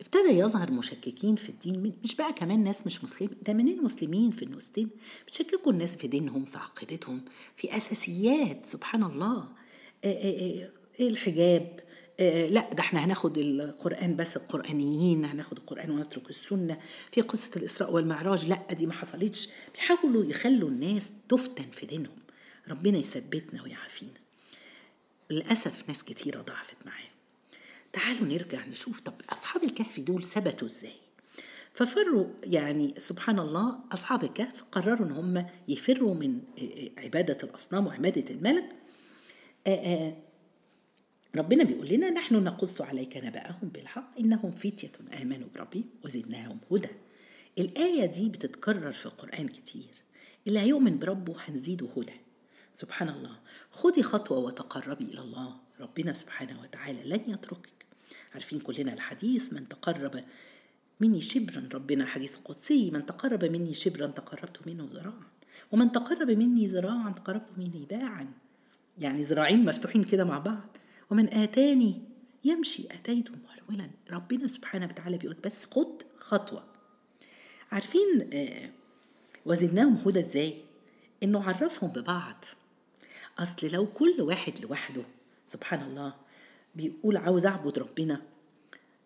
ابتدى 0.00 0.28
يظهر 0.38 0.72
مشككين 0.72 1.36
في 1.36 1.48
الدين 1.48 1.92
مش 2.04 2.14
بقى 2.14 2.32
كمان 2.32 2.62
ناس 2.64 2.86
مش 2.86 3.04
مسلمين 3.04 3.36
ده 3.46 3.52
من 3.52 3.68
المسلمين 3.68 4.30
في 4.30 4.42
النوستين 4.44 4.90
بتشككوا 5.26 5.72
الناس 5.72 5.96
في 5.96 6.06
دينهم 6.08 6.44
في 6.44 6.58
عقيدتهم 6.58 7.20
في 7.56 7.76
أساسيات 7.76 8.66
سبحان 8.66 9.02
الله. 9.04 9.44
آآ 10.04 10.08
آآ 10.12 10.70
الحجاب 11.00 11.80
لا 12.20 12.70
ده 12.74 12.80
إحنا 12.80 13.04
هناخد 13.04 13.38
القرآن 13.38 14.16
بس 14.16 14.36
القرآنيين 14.36 15.24
هناخد 15.24 15.58
القرآن 15.58 15.90
ونترك 15.90 16.30
السنة 16.30 16.78
في 17.12 17.20
قصة 17.20 17.50
الإسراء 17.56 17.92
والمعراج. 17.92 18.46
لا 18.46 18.62
دي 18.72 18.86
ما 18.86 18.92
حصلتش. 18.92 19.48
بيحاولوا 19.74 20.24
يخلوا 20.24 20.68
الناس 20.68 21.10
تفتن 21.28 21.70
في 21.72 21.86
دينهم. 21.86 22.16
ربنا 22.68 22.98
يثبتنا 22.98 23.62
ويعافينا. 23.62 24.10
للأسف 25.30 25.72
ناس 25.88 26.04
كتيرة 26.04 26.40
ضعفت 26.42 26.76
معاه 26.86 27.08
تعالوا 27.92 28.28
نرجع 28.28 28.66
نشوف 28.66 29.00
طب 29.00 29.14
أصحاب 29.30 29.64
الكهف 29.64 30.00
دول 30.00 30.24
ثبتوا 30.24 30.68
إزاي؟ 30.68 30.92
ففروا 31.74 32.26
يعني 32.44 32.94
سبحان 32.98 33.38
الله 33.38 33.78
أصحاب 33.92 34.24
الكهف 34.24 34.64
قرروا 34.72 35.06
إن 35.06 35.12
هم 35.12 35.46
يفروا 35.68 36.14
من 36.14 36.40
عبادة 36.98 37.38
الأصنام 37.42 37.86
وعبادة 37.86 38.34
الملك. 38.34 38.68
ربنا 41.36 41.64
بيقول 41.64 41.88
لنا 41.88 42.10
نحن 42.10 42.44
نقص 42.44 42.80
عليك 42.80 43.16
نبأهم 43.16 43.68
بالحق 43.74 44.18
إنهم 44.18 44.50
فتية 44.50 44.92
آمنوا 45.22 45.48
بربهم 45.54 45.84
وزدناهم 46.04 46.58
هدى. 46.72 46.88
الآية 47.58 48.06
دي 48.06 48.28
بتتكرر 48.28 48.92
في 48.92 49.06
القرآن 49.06 49.48
كتير. 49.48 50.02
اللي 50.46 50.58
هيؤمن 50.58 50.98
بربه 50.98 51.34
هنزيده 51.44 51.88
هدى. 51.96 52.12
سبحان 52.74 53.08
الله. 53.08 53.38
خدي 53.70 54.02
خطوة 54.02 54.38
وتقربي 54.38 55.04
إلى 55.04 55.20
الله. 55.20 55.56
ربنا 55.80 56.12
سبحانه 56.12 56.60
وتعالى 56.60 57.04
لن 57.04 57.20
يتركك. 57.26 57.86
عارفين 58.34 58.60
كلنا 58.60 58.92
الحديث 58.92 59.52
من 59.52 59.68
تقرب 59.68 60.24
مني 61.00 61.20
شبرا 61.20 61.68
ربنا 61.74 62.06
حديث 62.06 62.36
قدسي 62.36 62.90
من 62.90 63.06
تقرب 63.06 63.44
مني 63.44 63.74
شبرا 63.74 64.06
تقربت 64.06 64.66
منه 64.66 64.88
ذراعا. 64.92 65.26
ومن 65.72 65.92
تقرب 65.92 66.30
مني 66.30 66.66
ذراعا 66.66 67.10
تقربت 67.10 67.48
منه 67.58 67.86
باعا. 67.90 68.32
يعني 68.98 69.22
ذراعين 69.22 69.64
مفتوحين 69.64 70.04
كده 70.04 70.24
مع 70.24 70.38
بعض. 70.38 70.76
ومن 71.10 71.34
آتاني 71.34 72.02
يمشي 72.44 72.86
أتيته 72.90 73.32
مهرولا 73.44 73.90
ربنا 74.10 74.46
سبحانه 74.46 74.86
وتعالى 74.86 75.18
بيقول 75.18 75.36
بس 75.44 75.64
خد 75.64 76.02
خطوة. 76.18 76.64
عارفين 77.72 78.30
آه 78.32 78.70
وزدناهم 79.46 79.94
هدى 80.06 80.18
إزاي؟ 80.20 80.54
إنه 81.22 81.42
عرفهم 81.42 81.90
ببعض. 81.90 82.44
أصل 83.38 83.66
لو 83.66 83.86
كل 83.86 84.14
واحد 84.20 84.60
لوحده 84.60 85.02
سبحان 85.46 85.82
الله 85.82 86.14
بيقول 86.74 87.16
عاوز 87.16 87.46
أعبد 87.46 87.78
ربنا 87.78 88.22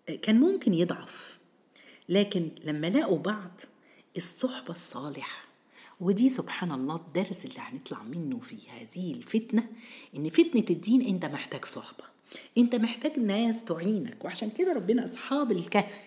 آه 0.09 0.15
كان 0.15 0.41
ممكن 0.41 0.75
يضعف. 0.75 1.39
لكن 2.09 2.49
لما 2.65 2.87
لقوا 2.87 3.19
بعض 3.19 3.61
الصحبة 4.17 4.71
الصالحة 4.75 5.52
ودي 6.03 6.29
سبحان 6.29 6.73
الله 6.73 6.97
الدرس 6.97 7.45
اللي 7.45 7.59
هنطلع 7.59 8.03
منه 8.03 8.41
في 8.41 8.57
هذه 8.71 9.15
الفتنة 9.15 9.69
إن 10.17 10.31
فتنة 10.31 10.65
الدين 10.71 11.03
أنت 11.03 11.25
محتاج 11.25 11.65
صحبة. 11.65 12.05
أنت 12.59 12.75
محتاج 12.75 13.19
ناس 13.19 13.65
تعينك 13.65 14.25
وعشان 14.25 14.51
كده 14.51 14.73
ربنا 14.73 15.05
أصحاب 15.05 15.53
الكهف 15.53 16.01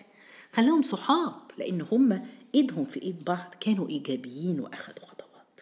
خلاهم 0.52 0.82
صحاب 0.82 1.34
لأن 1.58 1.80
هم 1.92 2.26
إيدهم 2.54 2.84
في 2.84 3.02
إيد 3.02 3.24
بعض 3.24 3.54
كانوا 3.60 3.88
إيجابيين 3.88 4.60
وأخدوا 4.60 5.06
خطوات. 5.06 5.60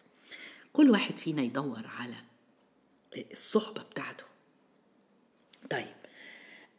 كل 0.72 0.90
واحد 0.90 1.16
فينا 1.16 1.42
يدور 1.42 1.86
على 1.86 2.14
الصحبة 3.32 3.82
بتاعته. 3.82 4.24
طيب 5.70 5.94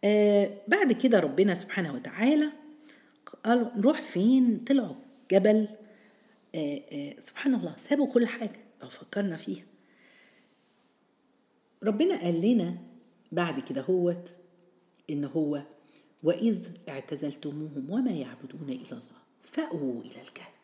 آه 0.03 0.57
بعد 0.67 0.91
كده 0.91 1.19
ربنا 1.19 1.55
سبحانه 1.55 1.93
وتعالى 1.93 2.51
قال 3.45 3.71
نروح 3.75 4.01
فين؟ 4.01 4.57
طلعوا 4.57 4.95
جبل 5.31 5.67
آه 6.55 6.81
آه 6.91 7.19
سبحان 7.19 7.55
الله 7.55 7.75
سابوا 7.77 8.13
كل 8.13 8.27
حاجة 8.27 8.59
لو 8.81 8.89
فكرنا 8.89 9.35
فيها. 9.37 9.63
ربنا 11.83 12.21
قال 12.21 12.41
لنا 12.41 12.77
بعد 13.31 13.59
كده 13.59 13.81
هوت 13.81 14.31
إن 15.09 15.23
هو 15.25 15.63
وإذ 16.23 16.67
اعتزلتموهم 16.89 17.91
وما 17.91 18.11
يعبدون 18.11 18.69
إلا 18.69 18.91
الله 18.91 19.21
فأووا 19.43 20.01
إلى 20.01 20.21
الكهف. 20.21 20.55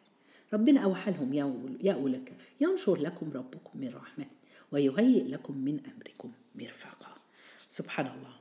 ربنا 0.53 0.79
أوحى 0.79 1.11
لهم 1.11 1.33
يأووا 1.81 2.09
الكهف 2.09 2.37
ينشر 2.61 2.95
لكم 2.95 3.31
ربكم 3.31 3.79
من 3.79 3.95
رحمته 3.95 4.35
ويهيئ 4.71 5.23
لكم 5.23 5.57
من 5.57 5.79
أمركم 5.85 6.31
مرفقا. 6.55 7.15
سبحان 7.69 8.07
الله. 8.07 8.33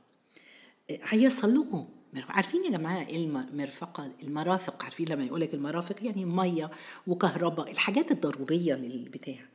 هيصل 0.90 1.54
لكم 1.54 1.88
عارفين 2.16 2.64
يا 2.64 2.70
جماعة 2.70 3.06
إيه 3.06 3.16
المرفقة؟ 3.26 4.12
المرافق. 4.22 4.84
عارفين 4.84 5.08
لما 5.08 5.24
يقول 5.24 5.40
لك 5.40 5.54
المرافق 5.54 6.04
يعني 6.04 6.24
مية 6.24 6.70
وكهرباء 7.06 7.70
الحاجات 7.70 8.10
الضرورية 8.12 8.74
للبتاع. 8.74 9.46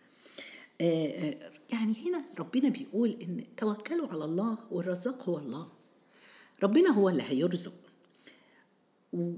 يعني 1.71 1.93
هنا 2.05 2.21
ربنا 2.39 2.69
بيقول 2.69 3.17
إن 3.21 3.43
توكلوا 3.57 4.07
على 4.07 4.25
الله 4.25 4.57
والرزاق 4.71 5.29
هو 5.29 5.37
الله. 5.37 5.67
ربنا 6.63 6.89
هو 6.89 7.09
اللي 7.09 7.23
هيرزق. 7.23 7.73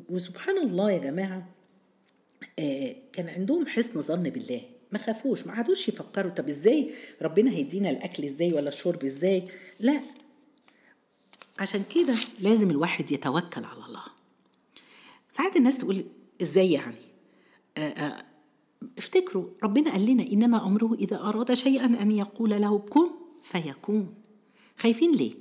وسبحان 0.09 0.57
الله 0.57 0.91
يا 0.91 0.97
جماعة 0.97 1.47
كان 3.13 3.29
عندهم 3.29 3.67
حسن 3.67 4.01
ظن 4.01 4.24
بالله. 4.24 4.62
ما 4.91 5.00
خافوش 5.00 5.47
ما 5.47 5.53
عادوش 5.53 5.89
يفكروا 5.89 6.31
طب 6.31 6.47
إزاي 6.50 6.93
ربنا 7.21 7.51
هيدينا 7.51 7.89
الأكل 7.89 8.24
إزاي 8.24 8.53
ولا 8.53 8.69
الشرب 8.69 9.03
إزاي؟ 9.03 9.43
لا 9.79 10.01
عشان 11.60 11.84
كده 11.96 12.16
لازم 12.40 12.70
الواحد 12.70 13.12
يتوكل 13.12 13.64
على 13.64 13.86
الله. 13.88 14.04
ساعات 15.32 15.56
الناس 15.56 15.78
تقول 15.78 16.06
إزاي 16.42 16.72
يعني؟ 16.72 16.98
آآ 17.78 18.06
آآ 18.06 18.26
افتكروا 18.98 19.46
ربنا 19.64 19.92
قال 19.92 20.06
لنا 20.06 20.24
إنما 20.24 20.68
أمره 20.68 20.94
إذا 20.94 21.20
أراد 21.20 21.54
شيئا 21.54 21.86
أن 21.86 22.12
يقول 22.12 22.50
له 22.50 22.80
كن 22.80 23.10
فيكون. 23.44 24.14
خايفين 24.78 25.12
ليه؟ 25.12 25.34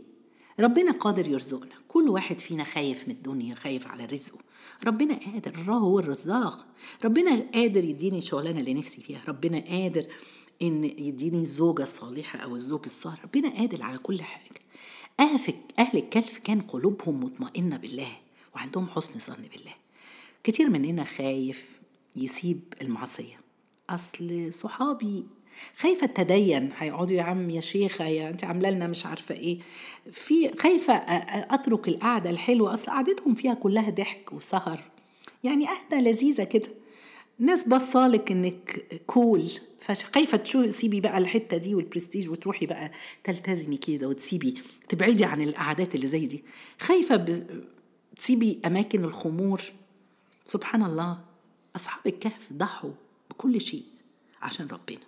ربنا 0.61 0.93
قادر 0.93 1.29
يرزقنا. 1.29 1.75
كل 1.89 2.09
واحد 2.09 2.39
فينا 2.39 2.65
خايف 2.65 3.09
من 3.09 3.15
الدنيا 3.15 3.55
خايف 3.55 3.87
على 3.87 4.05
رزقه. 4.05 4.39
ربنا 4.87 5.15
قادر 5.15 5.55
الله 5.55 5.75
هو 5.75 5.99
الرزاق. 5.99 6.67
ربنا 7.05 7.47
قادر 7.55 7.85
يديني 7.85 8.19
الشغلانة 8.19 8.61
اللي 8.61 8.75
نفسي 8.75 9.03
فيها. 9.03 9.23
ربنا 9.29 9.59
قادر 9.61 10.07
إن 10.63 10.85
يديني 10.85 11.39
الزوجه 11.39 11.83
الصالحه 11.83 12.39
أو 12.39 12.57
الزوج 12.57 12.83
الصالح. 12.85 13.25
ربنا 13.25 13.49
قادر 13.51 13.83
على 13.83 13.99
كل 13.99 14.23
حاجة. 14.23 14.61
أهل 15.21 15.99
الكهف 15.99 16.39
كان 16.39 16.61
قلوبهم 16.61 17.25
مطمئنة 17.25 17.77
بالله 17.77 18.13
وعندهم 18.55 18.89
حسن 18.89 19.19
ظن 19.19 19.43
بالله. 19.53 19.75
كتير 20.45 20.69
مننا 20.71 21.05
خايف 21.05 21.65
يسيب 22.17 22.61
المعصية. 22.83 23.41
أصل 23.91 24.53
صحابي 24.53 25.27
خايفة 25.77 26.07
التدين 26.07 26.73
هيقعدوا 26.79 27.17
يا 27.17 27.23
عم 27.23 27.51
يا 27.51 27.61
شيخة 27.61 28.05
يا 28.05 28.31
أنت 28.31 28.45
عاملة 28.45 28.71
لنا 28.71 28.87
مش 28.87 29.07
عارفة 29.07 29.35
إيه. 29.35 29.59
في 30.13 30.57
خايفة 30.57 30.95
أترك 30.95 31.89
القعدة 31.89 32.31
الحلوة. 32.31 32.73
أصل 32.75 32.87
قعدتهم 32.87 33.35
فيها 33.35 33.55
كلها 33.55 33.91
ضحك 33.91 34.33
وسهر. 34.33 34.81
يعني 35.45 35.67
قعدة 35.67 36.01
لذيذة 36.01 36.45
كده. 36.45 36.69
ناس 37.39 37.69
بصالك 37.69 38.31
انك 38.33 38.87
كول 39.07 39.51
فخايفة 39.81 40.37
تسيبي 40.37 41.01
بقى 41.01 41.19
الحتة 41.19 41.57
دي 41.57 41.75
والبرستيج 41.75 42.31
وتروحي 42.31 42.67
بقى 42.67 42.93
تلتزمي 43.25 43.77
كده 43.77 44.09
وتسيبي 44.09 44.55
تبعدي 44.89 45.25
عن 45.25 45.43
القعدات 45.43 45.95
اللي 45.95 46.07
زي 46.07 46.27
دي. 46.27 46.45
خايفة 46.81 47.17
ب... 47.17 47.47
تسيبي 48.17 48.61
أماكن 48.67 49.05
الخمور؟ 49.05 49.63
سبحان 50.45 50.83
الله 50.83 51.25
أصحاب 51.77 52.07
الكهف 52.07 52.53
ضحوا 52.53 52.91
بكل 53.31 53.61
شيء 53.61 53.85
عشان 54.43 54.67
ربنا. 54.67 55.01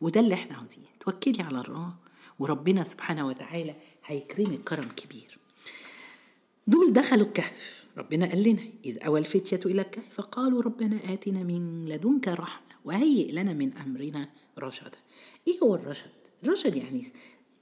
وده 0.00 0.20
اللي 0.20 0.34
إحنا 0.34 0.56
عاوزينه. 0.56 0.86
توكلي 1.00 1.42
على 1.42 1.60
الله 1.60 1.94
وربنا 2.38 2.84
سبحانه 2.84 3.26
وتعالى 3.26 3.74
هيكرمك 4.04 4.60
كرم 4.60 4.88
كبير. 4.88 5.38
دول 6.66 6.92
دخلوا 6.92 7.26
الكهف. 7.26 7.79
ربنا 7.96 8.26
قال 8.26 8.42
لنا 8.42 8.62
إذ 8.84 9.04
أوى 9.04 9.20
الفتية 9.20 9.60
إلى 9.66 9.82
الكهف 9.82 10.14
فقالوا 10.14 10.62
ربنا 10.62 11.12
آتنا 11.12 11.42
من 11.42 11.88
لدنك 11.88 12.28
رحمة 12.28 12.66
وهيئ 12.84 13.32
لنا 13.32 13.52
من 13.52 13.76
أمرنا 13.76 14.28
رشدا. 14.58 14.98
إيه 15.48 15.58
هو 15.62 15.74
الرشد؟ 15.74 16.10
الرشد 16.42 16.76
يعني 16.76 17.12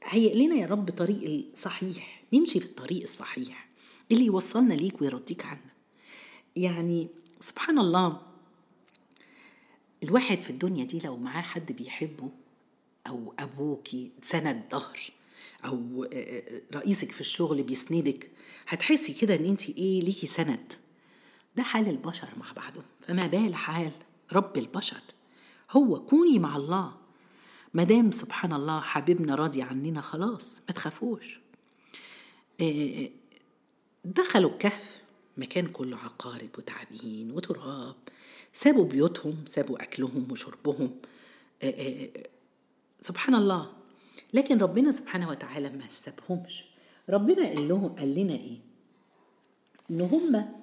هيئ 0.04 0.46
لنا 0.46 0.54
يا 0.54 0.66
رب 0.66 0.90
طريق 0.90 1.48
الصحيح. 1.52 2.24
نمشي 2.34 2.60
في 2.60 2.66
الطريق 2.66 3.02
الصحيح 3.02 3.68
اللي 4.12 4.24
يوصلنا 4.24 4.74
ليك 4.74 5.02
ويرضيك 5.02 5.44
عنا. 5.44 5.72
يعني 6.56 7.08
سبحان 7.40 7.78
الله 7.78 8.20
الواحد 10.02 10.42
في 10.42 10.50
الدنيا 10.50 10.84
دي 10.84 10.98
لو 11.04 11.16
معاه 11.16 11.42
حد 11.42 11.72
بيحبه 11.72 12.30
أو 13.06 13.34
ابوكي 13.38 14.12
سند 14.22 14.62
ظهر 14.72 15.12
أو 15.64 16.06
رئيسك 16.74 17.12
في 17.12 17.20
الشغل 17.20 17.62
بيسندك 17.62 18.30
هتحسي 18.68 19.12
كده 19.12 19.34
إن 19.34 19.44
انت 19.44 19.68
إيه 19.68 20.00
ليكي 20.00 20.26
سند. 20.26 20.72
ده 21.56 21.62
حال 21.62 21.88
البشر 21.88 22.28
مع 22.36 22.52
بعضهم. 22.52 22.84
فما 23.00 23.26
بال 23.26 23.54
حال 23.54 23.92
رب 24.32 24.56
البشر. 24.58 25.00
هو 25.70 26.04
كوني 26.04 26.38
مع 26.38 26.56
الله. 26.56 26.96
مدام 27.74 28.10
سبحان 28.10 28.52
الله 28.52 28.80
حبيبنا 28.80 29.34
راضي 29.34 29.62
عننا 29.62 30.00
خلاص 30.00 30.60
ما 30.68 30.74
تخافوش. 30.74 31.40
دخلوا 34.04 34.50
الكهف. 34.50 35.02
مكان 35.36 35.66
كله 35.66 35.96
عقارب 35.96 36.50
وتعابين 36.58 37.30
وتراب. 37.30 37.96
سابوا 38.52 38.84
بيوتهم 38.84 39.44
سابوا 39.46 39.82
أكلهم 39.82 40.28
وشربهم. 40.30 40.96
سبحان 43.00 43.34
الله. 43.34 43.77
لكن 44.34 44.58
ربنا 44.58 44.90
سبحانه 44.90 45.28
وتعالى 45.28 45.70
ما 45.70 45.88
سابهمش. 45.88 46.64
ربنا 47.08 47.46
قال 47.48 47.68
لهم 47.68 47.88
قال 47.88 48.14
لنا 48.14 48.34
إيه؟ 48.34 48.58
إن 49.90 50.00
هم 50.00 50.54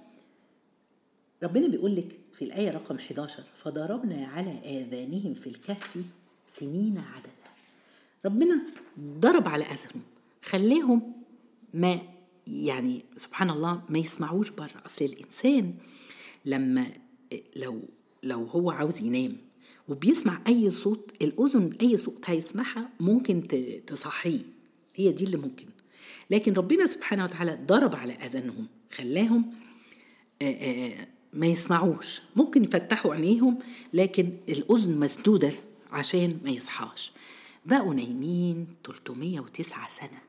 ربنا 1.43 1.67
بيقول 1.67 1.95
لك 1.95 2.19
في 2.33 2.45
الآية 2.45 2.71
رقم 2.71 2.95
11 2.95 3.43
فضربنا 3.63 4.27
على 4.27 4.51
آذانهم 4.65 5.33
في 5.33 5.47
الكهف 5.47 5.97
سنين 6.47 6.97
عددا 6.97 7.29
ربنا 8.25 8.61
ضرب 8.99 9.47
على 9.47 9.63
أذنهم 9.63 10.01
خلاهم 10.43 11.13
ما 11.73 11.99
يعني 12.47 13.05
سبحان 13.15 13.49
الله 13.49 13.81
ما 13.89 13.99
يسمعوش 13.99 14.49
بره. 14.49 14.83
أصل 14.85 15.05
الإنسان 15.05 15.73
لما 16.45 16.87
لو 17.55 17.81
لو 18.23 18.43
هو 18.45 18.71
عاوز 18.71 19.01
ينام 19.01 19.37
وبيسمع 19.89 20.41
أي 20.47 20.69
صوت 20.69 21.11
الأذن 21.21 21.73
أي 21.81 21.97
صوت 21.97 22.21
هيسمعها 22.25 22.89
ممكن 22.99 23.47
تصحيه. 23.87 24.39
هي 24.95 25.11
دي 25.11 25.23
اللي 25.23 25.37
ممكن. 25.37 25.65
لكن 26.31 26.53
ربنا 26.53 26.85
سبحانه 26.85 27.23
وتعالى 27.23 27.59
ضرب 27.67 27.95
على 27.95 28.13
أذانهم 28.13 28.67
خلاهم 28.91 29.51
ما 31.33 31.45
يسمعوش. 31.45 32.21
ممكن 32.35 32.63
يفتحوا 32.63 33.13
عينيهم 33.13 33.59
لكن 33.93 34.29
الأذن 34.49 34.99
مسدودة 34.99 35.51
عشان 35.91 36.39
ما 36.43 36.49
يصحاش. 36.49 37.11
بقوا 37.65 37.93
نايمين 37.93 38.67
309 38.83 39.89
سنة. 39.89 40.24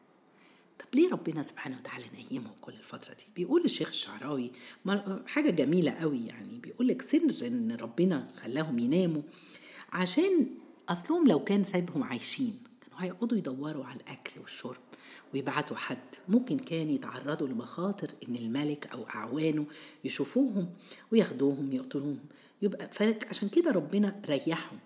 طب 0.92 0.94
ليه 0.98 1.10
ربنا 1.10 1.42
سبحانه 1.42 1.76
وتعالى 1.78 2.04
نيمهم 2.30 2.52
كل 2.60 2.72
الفترة 2.72 3.14
دي؟ 3.14 3.24
بيقول 3.36 3.64
الشيخ 3.64 3.88
الشعراوي 3.88 4.50
حاجة 5.26 5.50
جميلة 5.50 5.90
قوي 5.90 6.26
يعني 6.26 6.58
بيقول 6.58 6.88
لك 6.88 7.02
سر 7.02 7.46
إن 7.46 7.76
ربنا 7.80 8.28
خلاهم 8.42 8.78
يناموا 8.78 9.22
عشان 9.92 10.46
أصلهم 10.88 11.28
لو 11.28 11.44
كان 11.44 11.64
سايبهم 11.64 12.02
عايشين 12.04 12.58
كانوا 12.80 13.00
هيقعدوا 13.00 13.38
يدوروا 13.38 13.84
على 13.84 14.00
الأكل 14.00 14.40
والشرب 14.40 14.80
ويبعتوا 15.34 15.76
حد. 15.76 15.98
ممكن 16.28 16.58
كان 16.58 16.90
يتعرضوا 16.90 17.48
لمخاطر 17.48 18.08
إن 18.28 18.36
الملك 18.36 18.86
أو 18.92 19.04
أعوانه 19.08 19.66
يشوفوهم 20.04 20.70
وياخدوهم 21.12 21.72
يقتلوهم. 21.72 22.18
يبقى 22.62 22.90
عشان 23.30 23.48
كده 23.48 23.70
ربنا 23.70 24.22
ريحهم. 24.28 24.78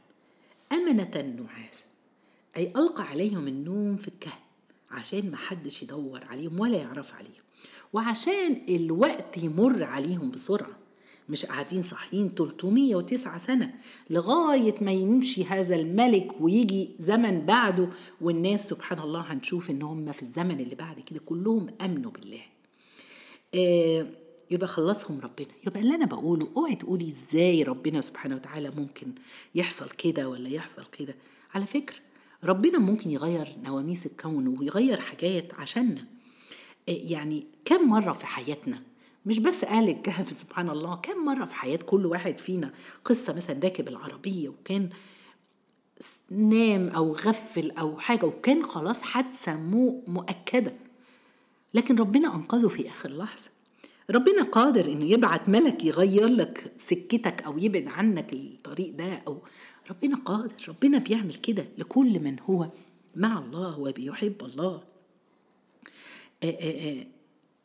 أمنة 0.73 1.11
نعاسا 1.45 1.85
أي 2.57 2.73
ألقى 2.77 3.03
عليهم 3.03 3.49
النوم 3.49 3.97
في 3.97 4.09
الكهف. 4.09 4.39
عشان 4.91 5.31
ما 5.31 5.37
حدش 5.37 5.83
يدور 5.83 6.25
عليهم 6.25 6.61
ولا 6.61 6.77
يعرف 6.79 7.15
عليهم. 7.15 7.43
وعشان 7.93 8.63
الوقت 8.69 9.39
يمر 9.39 9.83
عليهم 9.83 10.31
بسرعة 10.31 10.77
مش 11.29 11.47
قاعدين 11.47 11.83
صاحيين 11.83 12.29
309 12.35 13.39
سنة 13.39 13.75
لغاية 14.11 14.75
ما 14.81 14.93
يمشي 14.93 15.45
هذا 15.45 15.77
الملك 15.77 16.29
ويجي 16.41 16.91
زمن 16.99 17.47
بعده 17.47 17.89
والناس 18.21 18.69
سبحان 18.69 18.99
الله 18.99 19.21
هنشوف 19.21 19.71
إن 19.71 19.83
هم 19.83 20.13
في 20.13 20.23
الزمن 20.23 20.61
اللي 20.61 20.75
بعد 20.75 21.01
كده 21.01 21.21
كلهم 21.27 21.67
آمنوا 21.81 22.11
بالله. 22.11 22.41
آه 23.55 24.07
يبقى 24.51 24.67
خلصهم 24.69 25.21
ربنا. 25.21 25.49
يبقى 25.67 25.81
اللي 25.81 25.95
أنا 25.95 26.07
بقوله 26.07 26.49
اوعي 26.57 26.77
تقولي 26.77 27.09
إزاي 27.09 27.63
ربنا 27.63 28.01
سبحانه 28.01 28.35
وتعالى 28.37 28.71
ممكن 28.77 29.07
يحصل 29.55 29.91
كده 29.91 30.29
ولا 30.29 30.49
يحصل 30.49 30.85
كده. 30.99 31.15
على 31.55 31.67
فكرة 31.67 31.97
ربنا 32.45 32.79
ممكن 32.79 33.11
يغير 33.11 33.57
نواميس 33.65 34.07
الكون 34.07 34.49
ويغير 34.49 35.01
حاجات 35.01 35.55
عشاننا. 35.55 36.05
يعني 36.89 37.47
كم 37.65 37.89
مرة 37.89 38.13
في 38.13 38.27
حياتنا 38.27 38.83
مش 39.27 39.39
بس 39.39 39.65
أهل 39.65 39.89
الكهف 39.89 40.33
سبحان 40.41 40.71
الله 40.71 40.95
كم 40.95 41.25
مرة 41.25 41.45
في 41.45 41.57
حياة 41.57 41.77
كل 41.77 42.07
واحد 42.07 42.37
فينا 42.37 42.73
قصة 43.05 43.33
مثلا 43.33 43.61
راكب 43.63 43.89
العربية 43.89 44.49
وكان 44.49 44.91
نام 46.31 46.89
أو 46.89 47.13
غفل 47.13 47.71
أو 47.71 47.99
حاجة 47.99 48.27
وكان 48.27 48.63
خلاص 48.63 49.03
حادثة 49.03 49.57
مؤكدة. 50.07 50.73
لكن 51.75 51.97
ربنا 51.97 52.35
أنقذه 52.35 52.69
في 52.69 52.91
آخر 52.91 53.11
لحظة. 53.11 53.51
ربنا 54.11 54.43
قادر 54.43 54.93
إنه 54.93 55.05
يبعت 55.05 55.49
ملك 55.49 55.85
يغير 55.85 56.27
لك 56.27 56.73
سكتك 56.79 57.43
أو 57.43 57.59
يبعد 57.59 57.89
عنك 57.89 58.33
الطريق 58.33 58.95
ده 58.95 59.23
أو 59.27 59.43
ربنا 59.91 60.17
قادر 60.17 60.69
ربنا 60.69 60.99
بيعمل 60.99 61.35
كده 61.35 61.67
لكل 61.79 62.21
من 62.21 62.41
هو 62.41 62.69
مع 63.17 63.39
الله 63.39 63.79
وبيحب 63.79 64.35
الله. 64.43 64.83
آآ 66.43 66.49
آآ 66.61 67.07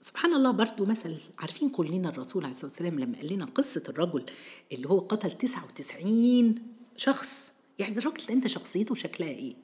سبحان 0.02 0.34
الله 0.34 0.52
برضو 0.52 0.86
مثل 0.86 1.18
عارفين 1.40 1.70
كلنا 1.70 2.10
الرسول 2.10 2.44
عليه 2.44 2.52
الصلاة 2.54 2.72
والسلام 2.72 3.00
لما 3.00 3.18
قال 3.18 3.34
لنا 3.34 3.46
قصة 3.46 3.84
الرجل 3.90 4.26
اللي 4.72 4.90
هو 4.90 5.00
قتل 5.00 5.32
99 5.32 6.56
شخص. 6.98 7.52
يعني 7.80 7.98
الراجل 7.98 8.26
ده 8.26 8.34
انت 8.34 8.48
شخصيته 8.48 8.96
شكلها 8.96 9.30
إيه؟ 9.30 9.56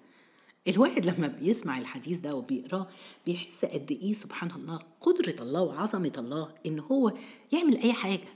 الواحد 0.67 1.06
لما 1.06 1.28
بيسمع 1.28 1.80
الحديث 1.80 2.19
ده 2.19 2.36
وبيقراه 2.36 2.88
بيحس 3.26 3.65
قد 3.65 3.91
إيه 4.02 4.13
سبحان 4.13 4.52
الله 4.52 4.80
قدرة 5.02 5.36
الله 5.41 5.62
وعظمة 5.62 6.13
الله 6.17 6.54
إن 6.65 6.80
هو 6.80 7.13
يعمل 7.52 7.78
أي 7.78 7.93
حاجة. 7.93 8.28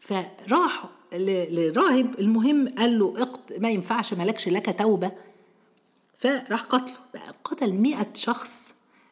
فراح 0.00 0.90
لراهب 1.12 2.20
المهم 2.20 2.68
قال 2.68 2.98
له 2.98 3.14
اقت 3.22 3.52
ما 3.58 3.70
ينفعش 3.70 4.14
مالكش 4.14 4.48
لك 4.48 4.78
توبة. 4.78 5.12
فراح 6.18 6.62
قتله. 6.62 6.96
بقى 7.14 7.34
قتل 7.44 7.72
مئة 7.72 8.06
شخص. 8.14 8.60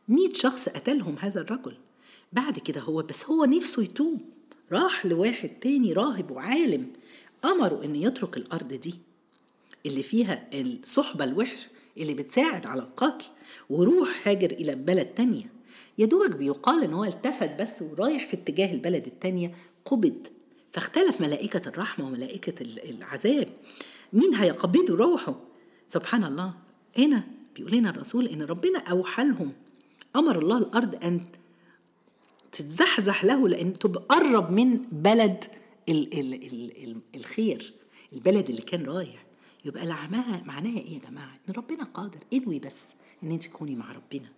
مئة 0.08 0.32
شخص 0.32 0.68
قتلهم 0.68 1.16
هذا 1.20 1.40
الرجل. 1.40 1.76
بعد 2.32 2.58
كده 2.58 2.80
هو 2.80 3.02
بس 3.02 3.24
هو 3.24 3.44
نفسه 3.44 3.82
يتوب. 3.82 4.20
راح 4.72 5.06
لواحد 5.06 5.48
تاني 5.48 5.92
راهب 5.92 6.30
وعالم 6.30 6.87
أمره 7.44 7.84
إن 7.84 7.96
يترك 7.96 8.37
الأرض 8.37 8.74
دي 8.74 8.94
اللي 9.87 10.02
فيها 10.02 10.48
الصحبة 10.54 11.24
الوحش 11.24 11.68
اللي 11.98 12.14
بتساعد 12.14 12.66
على 12.66 12.80
القتل 12.80 13.24
وروح 13.70 14.28
هاجر 14.28 14.50
إلى 14.50 14.74
بلد 14.74 15.06
تانية. 15.06 15.44
يا 15.98 16.06
دوبك 16.06 16.37
بيقال 16.37 16.84
إن 16.84 16.92
هو 16.92 17.04
التفت 17.04 17.61
بس 17.61 17.82
ورايح 17.82 18.26
في 18.26 18.34
اتجاه 18.34 18.72
البلد 18.74 19.06
التانية 19.06 19.54
قبض 19.84 20.26
فاختلف 20.72 21.20
ملائكة 21.20 21.68
الرحمة 21.68 22.07
وملائكة 22.07 22.54
العذاب. 22.90 23.48
مين 24.12 24.35
هيقبضوا 24.35 24.96
روحه؟ 24.96 25.40
سبحان 25.88 26.24
الله. 26.24 26.54
هنا 26.98 27.24
بيقول 27.57 27.72
لنا 27.72 27.90
الرسول 27.90 28.26
إن 28.28 28.42
ربنا 28.42 28.78
أوحى 28.78 29.24
لهم. 29.24 29.52
أمر 30.16 30.38
الله 30.38 30.59
الأرض 30.59 31.04
أن 31.04 31.20
تتزحزح 32.52 33.24
له 33.24 33.48
لأن 33.48 33.78
تبقى 33.78 34.04
قرب 34.09 34.50
من 34.50 34.76
بلد 34.92 35.44
ال 35.88 36.18
ال 36.18 36.35
ال 36.35 36.85
ال 36.85 37.00
الخير 37.14 37.72
البلد 38.12 38.48
اللي 38.50 38.62
كان 38.62 38.87
رايح 38.87 39.24
يبقى 39.64 39.87
معناها 39.87 40.42
معناها 40.46 40.78
إيه 40.78 40.94
يا 40.94 40.98
جماعة؟ 41.11 41.38
إن 41.48 41.54
ربنا 41.54 41.85
قادر. 41.85 42.18
إنوي 42.33 42.59
بس 42.59 42.76
إن 43.22 43.31
أنت 43.31 43.42
تكوني 43.42 43.74
مع 43.74 43.92
ربنا. 43.92 44.28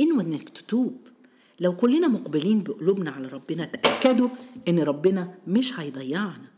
إنوي 0.00 0.22
إنك 0.22 0.48
تتوب. 0.48 1.08
لو 1.60 1.76
كلنا 1.76 2.08
مقبلين 2.08 2.62
بقلوبنا 2.62 3.10
على 3.10 3.28
ربنا 3.28 3.64
تأكدوا 3.64 4.28
إن 4.68 4.78
ربنا 4.78 5.34
مش 5.46 5.78
هيضيعنا. 5.80 6.48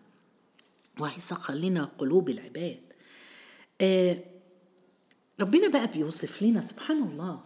وهيسخر 1.01 1.55
لنا 1.55 1.85
قلوب 1.99 2.29
العباد. 2.29 2.81
آه 3.81 4.19
ربنا 5.41 5.69
بقى 5.69 5.87
بيوصف 5.87 6.43
لنا 6.43 6.61
سبحان 6.61 7.03
الله 7.03 7.41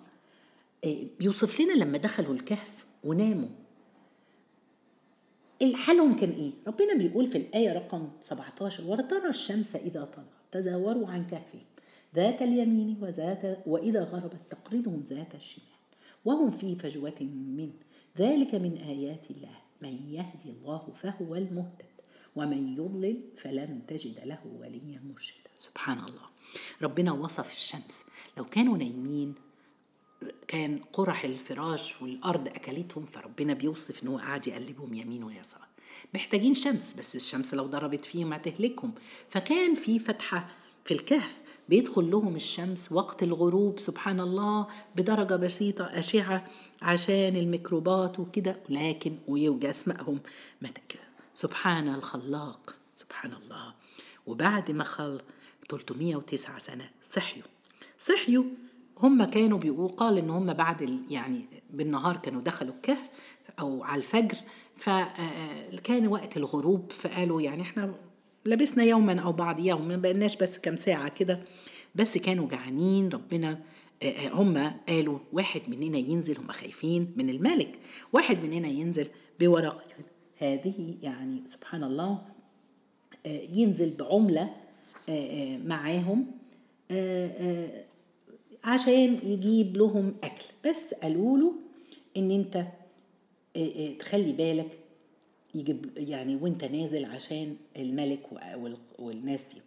آه 0.84 1.06
بيوصف 1.20 1.60
لنا 1.60 1.72
لما 1.72 1.98
دخلوا 1.98 2.34
الكهف 2.34 2.70
وناموا. 3.04 3.48
حالهم 5.74 6.16
كان 6.16 6.30
إيه؟ 6.30 6.52
ربنا 6.66 6.94
بيقول 6.94 7.26
في 7.26 7.38
الآية 7.38 7.72
رقم 7.72 8.08
17 8.22 8.84
وترى 8.84 9.28
الشمس 9.28 9.76
إذا 9.76 10.00
طلعت 10.00 10.26
تزاوروا 10.52 11.08
عن 11.08 11.26
كهفهم 11.26 11.64
ذات 12.14 12.42
اليمين 12.42 12.96
وذات 13.02 13.58
وإذا 13.66 14.04
غربت 14.04 14.40
تقرضهم 14.50 15.00
ذات 15.10 15.34
الشمال. 15.34 15.71
وهم 16.24 16.50
في 16.50 16.76
فجوة 16.76 17.20
من 17.20 17.70
ذلك 18.18 18.54
من 18.54 18.76
آيات 18.76 19.30
الله. 19.30 19.62
من 19.82 20.12
يهدي 20.12 20.50
الله 20.50 20.92
فهو 21.02 21.34
المهتد 21.34 21.86
ومن 22.36 22.72
يضلل 22.72 23.20
فلن 23.36 23.86
تجد 23.86 24.20
له 24.24 24.40
وليا 24.58 25.00
مرشدا. 25.04 25.50
سبحان 25.58 25.98
الله. 25.98 26.26
ربنا 26.82 27.12
وصف 27.12 27.52
الشمس. 27.52 27.98
لو 28.38 28.44
كانوا 28.44 28.76
نايمين 28.76 29.34
كان 30.48 30.78
قرح 30.92 31.24
الفراش 31.24 32.02
والأرض 32.02 32.48
أكلتهم 32.48 33.06
فربنا 33.06 33.54
بيوصف 33.54 34.02
إن 34.02 34.08
هو 34.08 34.18
قاعد 34.18 34.46
يقلبهم 34.46 34.94
يمين 34.94 35.24
ويسار. 35.24 35.66
محتاجين 36.14 36.54
شمس 36.54 36.94
بس 36.94 37.16
الشمس 37.16 37.54
لو 37.54 37.66
ضربت 37.66 38.04
فيهم 38.04 38.32
هتهلكهم. 38.32 38.92
فكان 39.30 39.74
في 39.74 39.98
فتحة 39.98 40.48
في 40.84 40.94
الكهف 40.94 41.36
بيدخل 41.72 42.10
لهم 42.10 42.36
الشمس 42.36 42.92
وقت 42.92 43.22
الغروب 43.22 43.78
سبحان 43.78 44.20
الله 44.20 44.66
بدرجة 44.96 45.36
بسيطة 45.36 45.84
أشعة 45.84 46.44
عشان 46.82 47.36
الميكروبات 47.36 48.20
وكده 48.20 48.56
لكن 48.68 49.12
وجسمهم 49.28 50.20
متك 50.62 51.00
سبحان 51.34 51.88
الخلاق 51.88 52.76
سبحان 52.94 53.32
الله. 53.32 53.74
وبعد 54.26 54.70
ما 54.70 54.84
خل 54.84 55.20
309 55.70 56.58
سنة 56.58 56.90
صحيوا. 57.12 57.46
صحيوا. 57.98 58.44
هم 58.98 59.24
كانوا 59.24 59.58
بيقولوا 59.58 59.88
قال 59.88 60.18
إن 60.18 60.30
هم 60.30 60.52
بعد 60.52 61.00
يعني 61.10 61.46
بالنهار 61.70 62.16
كانوا 62.16 62.42
دخلوا 62.42 62.74
الكهف 62.74 63.10
أو 63.60 63.84
على 63.84 63.98
الفجر 63.98 64.36
فكان 64.76 66.06
وقت 66.06 66.36
الغروب 66.36 66.92
فقالوا 66.92 67.42
يعني 67.42 67.62
إحنا 67.62 67.94
لبسنا 68.46 68.84
يوما 68.84 69.20
أو 69.20 69.32
بعض 69.32 69.60
يوم 69.60 69.88
ما 69.88 69.96
بقناش 69.96 70.36
بس 70.36 70.58
كم 70.58 70.76
ساعة 70.76 71.08
كده. 71.08 71.40
بس 71.94 72.18
كانوا 72.18 72.48
جعانين 72.48 73.08
ربنا 73.08 73.60
هم 74.32 74.72
قالوا 74.88 75.18
واحد 75.32 75.60
مننا 75.68 75.98
ينزل 75.98 76.38
هم 76.38 76.48
خايفين 76.48 77.12
من 77.16 77.30
الملك. 77.30 77.78
واحد 78.12 78.44
مننا 78.44 78.68
ينزل 78.68 79.08
بورقة. 79.40 79.84
هذه 80.38 80.96
يعني 81.02 81.42
سبحان 81.46 81.84
الله 81.84 82.22
ينزل 83.52 83.96
بعملة 83.96 84.54
معاهم 85.64 86.26
عشان 88.64 89.18
يجيب 89.24 89.76
لهم 89.76 90.14
أكل. 90.22 90.44
بس 90.66 90.94
قالوا 91.02 91.38
له 91.38 91.54
إن 92.16 92.30
أنت 92.30 92.66
تخلي 93.98 94.32
بالك 94.32 94.78
يجيب 95.54 95.90
يعني 95.96 96.36
وانت 96.36 96.64
نازل 96.64 97.04
عشان 97.04 97.56
الملك 97.76 98.20
والناس 98.98 99.40
دي. 99.54 99.62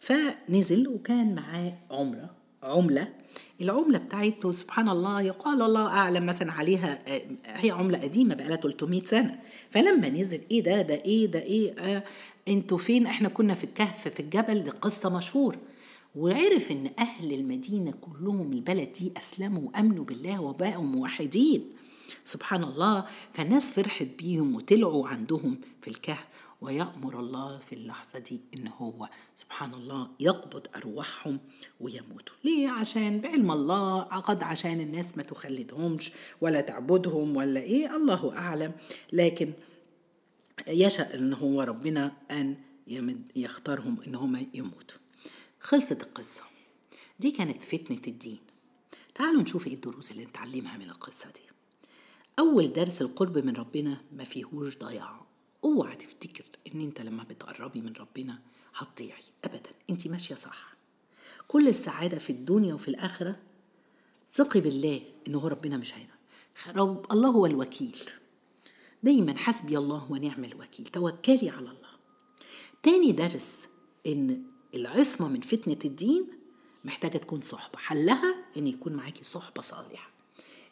فنزل 0.00 0.88
وكان 0.88 1.34
معاه 1.34 1.72
عمرة 1.90 2.30
عملة. 2.62 3.08
العملة 3.60 3.98
بتاعته 3.98 4.52
سبحان 4.52 4.88
الله 4.88 5.20
يقال 5.22 5.62
الله 5.62 5.86
أعلم 5.88 6.26
مثلا 6.26 6.52
عليها 6.52 6.98
هي 7.64 7.70
عملة 7.70 7.98
قديمة 7.98 8.34
بقى 8.34 8.48
لها 8.48 8.56
300 8.56 9.04
سنة. 9.04 9.40
فلما 9.70 10.08
نزل 10.08 10.40
إيه 10.50 10.62
ده؟ 10.62 10.82
ده 10.82 10.94
إيه؟ 10.94 11.26
ده 11.26 11.42
إيه؟ 11.42 11.72
آه 11.78 12.02
أنتوا 12.48 12.78
فين؟ 12.78 13.06
إحنا 13.06 13.28
كنا 13.28 13.54
في 13.54 13.64
الكهف 13.64 14.08
في 14.08 14.20
الجبل. 14.20 14.62
دي 14.64 14.70
قصة 14.70 15.08
مشهور. 15.08 15.56
وعرف 16.16 16.70
إن 16.70 16.90
أهل 16.98 17.32
المدينة 17.32 17.90
كلهم 18.00 18.52
البلد 18.52 18.92
دي 18.92 19.12
أسلموا 19.16 19.62
وأمنوا 19.68 20.04
بالله 20.04 20.40
وبقوا 20.42 20.84
موحدين. 20.84 21.64
سبحان 22.24 22.64
الله 22.64 23.06
فالناس 23.34 23.70
فرحت 23.70 24.06
بيهم 24.18 24.54
وطلعوا 24.54 25.08
عندهم 25.08 25.60
في 25.82 25.88
الكهف 25.88 26.26
ويأمر 26.60 27.20
الله 27.20 27.58
في 27.58 27.74
اللحظة 27.74 28.18
دي 28.18 28.40
إن 28.58 28.68
هو 28.68 29.08
سبحان 29.36 29.74
الله 29.74 30.08
يقبض 30.20 30.66
أرواحهم 30.76 31.40
ويموتوا. 31.80 32.36
ليه؟ 32.44 32.68
عشان 32.68 33.20
بعلم 33.20 33.50
الله 33.50 34.02
قد 34.02 34.42
عشان 34.42 34.80
الناس 34.80 35.16
ما 35.16 35.22
تخلدهمش 35.22 36.12
ولا 36.40 36.60
تعبدهم 36.60 37.36
ولا 37.36 37.60
إيه 37.60 37.96
الله 37.96 38.36
أعلم. 38.36 38.72
لكن 39.12 39.52
يشاء 40.68 41.14
إن 41.16 41.34
هو 41.34 41.62
ربنا 41.62 42.12
أن 42.30 42.56
يمد 42.86 43.32
يختارهم 43.36 44.00
إن 44.06 44.14
هم 44.14 44.48
يموتوا. 44.54 44.98
خلصت 45.60 46.02
القصة. 46.02 46.42
دي 47.20 47.30
كانت 47.30 47.62
فتنة 47.62 48.00
الدين. 48.06 48.38
تعالوا 49.14 49.42
نشوف 49.42 49.66
إيه 49.66 49.74
الدروس 49.74 50.10
اللي 50.10 50.24
نتعلمها 50.24 50.76
من 50.76 50.90
القصة 50.90 51.30
دي. 51.30 51.55
أول 52.38 52.72
درس 52.72 53.02
القرب 53.02 53.38
من 53.38 53.56
ربنا 53.56 53.96
ما 54.12 54.24
فيهوش 54.24 54.78
ضياع. 54.78 55.26
أوعى 55.64 55.96
تفتكر 55.96 56.44
إن 56.74 56.80
أنت 56.80 57.00
لما 57.00 57.22
بتقربي 57.22 57.80
من 57.80 57.92
ربنا 57.92 58.38
هتضيعي 58.74 59.22
ابدا. 59.44 59.70
أنت 59.90 60.08
ماشية 60.08 60.34
صح. 60.34 60.76
كل 61.48 61.68
السعادة 61.68 62.18
في 62.18 62.30
الدنيا 62.30 62.74
وفي 62.74 62.88
الآخرة 62.88 63.36
ثقي 64.30 64.60
بالله 64.60 65.02
إن 65.28 65.34
هو 65.34 65.48
ربنا 65.48 65.76
مش 65.76 65.94
هينا 65.94 66.14
رب 66.68 67.12
الله 67.12 67.28
هو 67.28 67.46
الوكيل. 67.46 67.98
دايما 69.02 69.38
حسبي 69.38 69.78
الله 69.78 70.12
ونعم 70.12 70.44
الوكيل. 70.44 70.86
توكلي 70.86 71.50
على 71.50 71.68
الله. 71.68 71.90
تاني 72.82 73.12
درس 73.12 73.66
إن 74.06 74.42
العصمة 74.74 75.28
من 75.28 75.40
فتنة 75.40 75.78
الدين 75.84 76.28
محتاجة 76.84 77.18
تكون 77.18 77.40
صحبة. 77.40 77.78
حلها 77.78 78.44
إن 78.56 78.66
يكون 78.66 78.92
معاكي 78.92 79.24
صحبة 79.24 79.62
صالحة. 79.62 80.15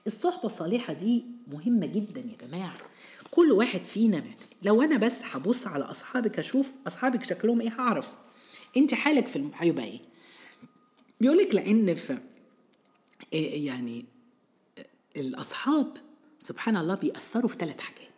الصحبة 0.07 0.45
الصالحة 0.45 0.93
دي 0.93 1.25
مهمة 1.53 1.87
جدا 1.87 2.21
يا 2.21 2.47
جماعة. 2.47 2.75
كل 3.31 3.53
واحد 3.53 3.81
فينا 3.81 4.25
لو 4.63 4.83
أنا 4.83 4.97
بس 4.97 5.15
هبص 5.23 5.67
على 5.67 5.85
أصحابك 5.85 6.39
أشوف 6.39 6.73
أصحابك 6.87 7.25
شكلهم 7.25 7.61
إيه 7.61 7.71
هعرف. 7.81 8.15
أنت 8.77 8.95
حالك 8.95 9.27
في 9.27 9.51
هيبقى 9.55 9.85
إيه؟ 9.85 10.01
بيقولك 11.21 11.55
لأن 11.55 11.95
في 11.95 12.19
يعني 13.33 14.05
الأصحاب 15.17 15.97
سبحان 16.39 16.77
الله 16.77 16.95
بيأثروا 16.95 17.49
في 17.49 17.57
ثلاث 17.59 17.81
حاجات. 17.81 18.09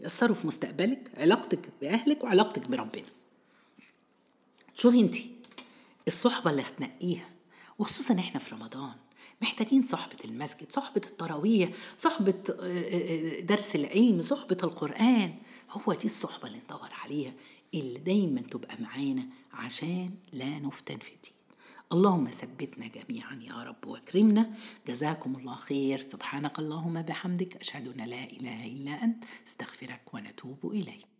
يأثروا 0.00 0.34
في 0.36 0.46
مستقبلك 0.46 1.10
علاقتك 1.16 1.68
بأهلك 1.80 2.24
وعلاقتك 2.24 2.68
بربنا. 2.68 3.02
شوفي 4.74 5.00
أنت 5.00 5.14
الصحبة 6.08 6.50
اللي 6.50 6.62
هتنقيها 6.62 7.28
وخصوصا 7.78 8.14
إحنا 8.14 8.40
في 8.40 8.54
رمضان 8.54 8.94
محتاجين 9.42 9.82
صحبة 9.82 10.16
المسجد 10.24 10.72
صحبة 10.72 11.00
التراويح 11.06 11.70
صحبة 11.98 12.34
درس 13.40 13.76
العلم 13.76 14.22
صحبة 14.22 14.56
القرآن. 14.62 15.34
هو 15.70 15.92
دي 15.92 16.04
الصحبة 16.04 16.48
اللي 16.48 16.58
ندور 16.64 16.90
عليها 16.92 17.32
اللي 17.74 17.98
دايما 17.98 18.40
تبقى 18.40 18.76
معانا 18.80 19.26
عشان 19.52 20.10
لا 20.32 20.58
نفتن 20.58 20.98
في 20.98 21.12
الدين 21.12 21.32
اللهم 21.92 22.30
ثبتنا 22.30 22.86
جميعا 22.86 23.40
يا 23.42 23.62
رب 23.62 23.86
وأكرمنا. 23.86 24.50
جزاكم 24.86 25.36
الله 25.36 25.54
خير. 25.54 25.98
سبحانك 25.98 26.58
اللهم 26.58 27.02
بحمدك. 27.02 27.56
أشهد 27.56 28.00
أن 28.00 28.04
لا 28.08 28.24
إله 28.24 28.66
إلا 28.66 29.04
أنت. 29.04 29.24
استغفرك 29.48 30.14
ونتوب 30.14 30.58
إليك. 30.64 31.11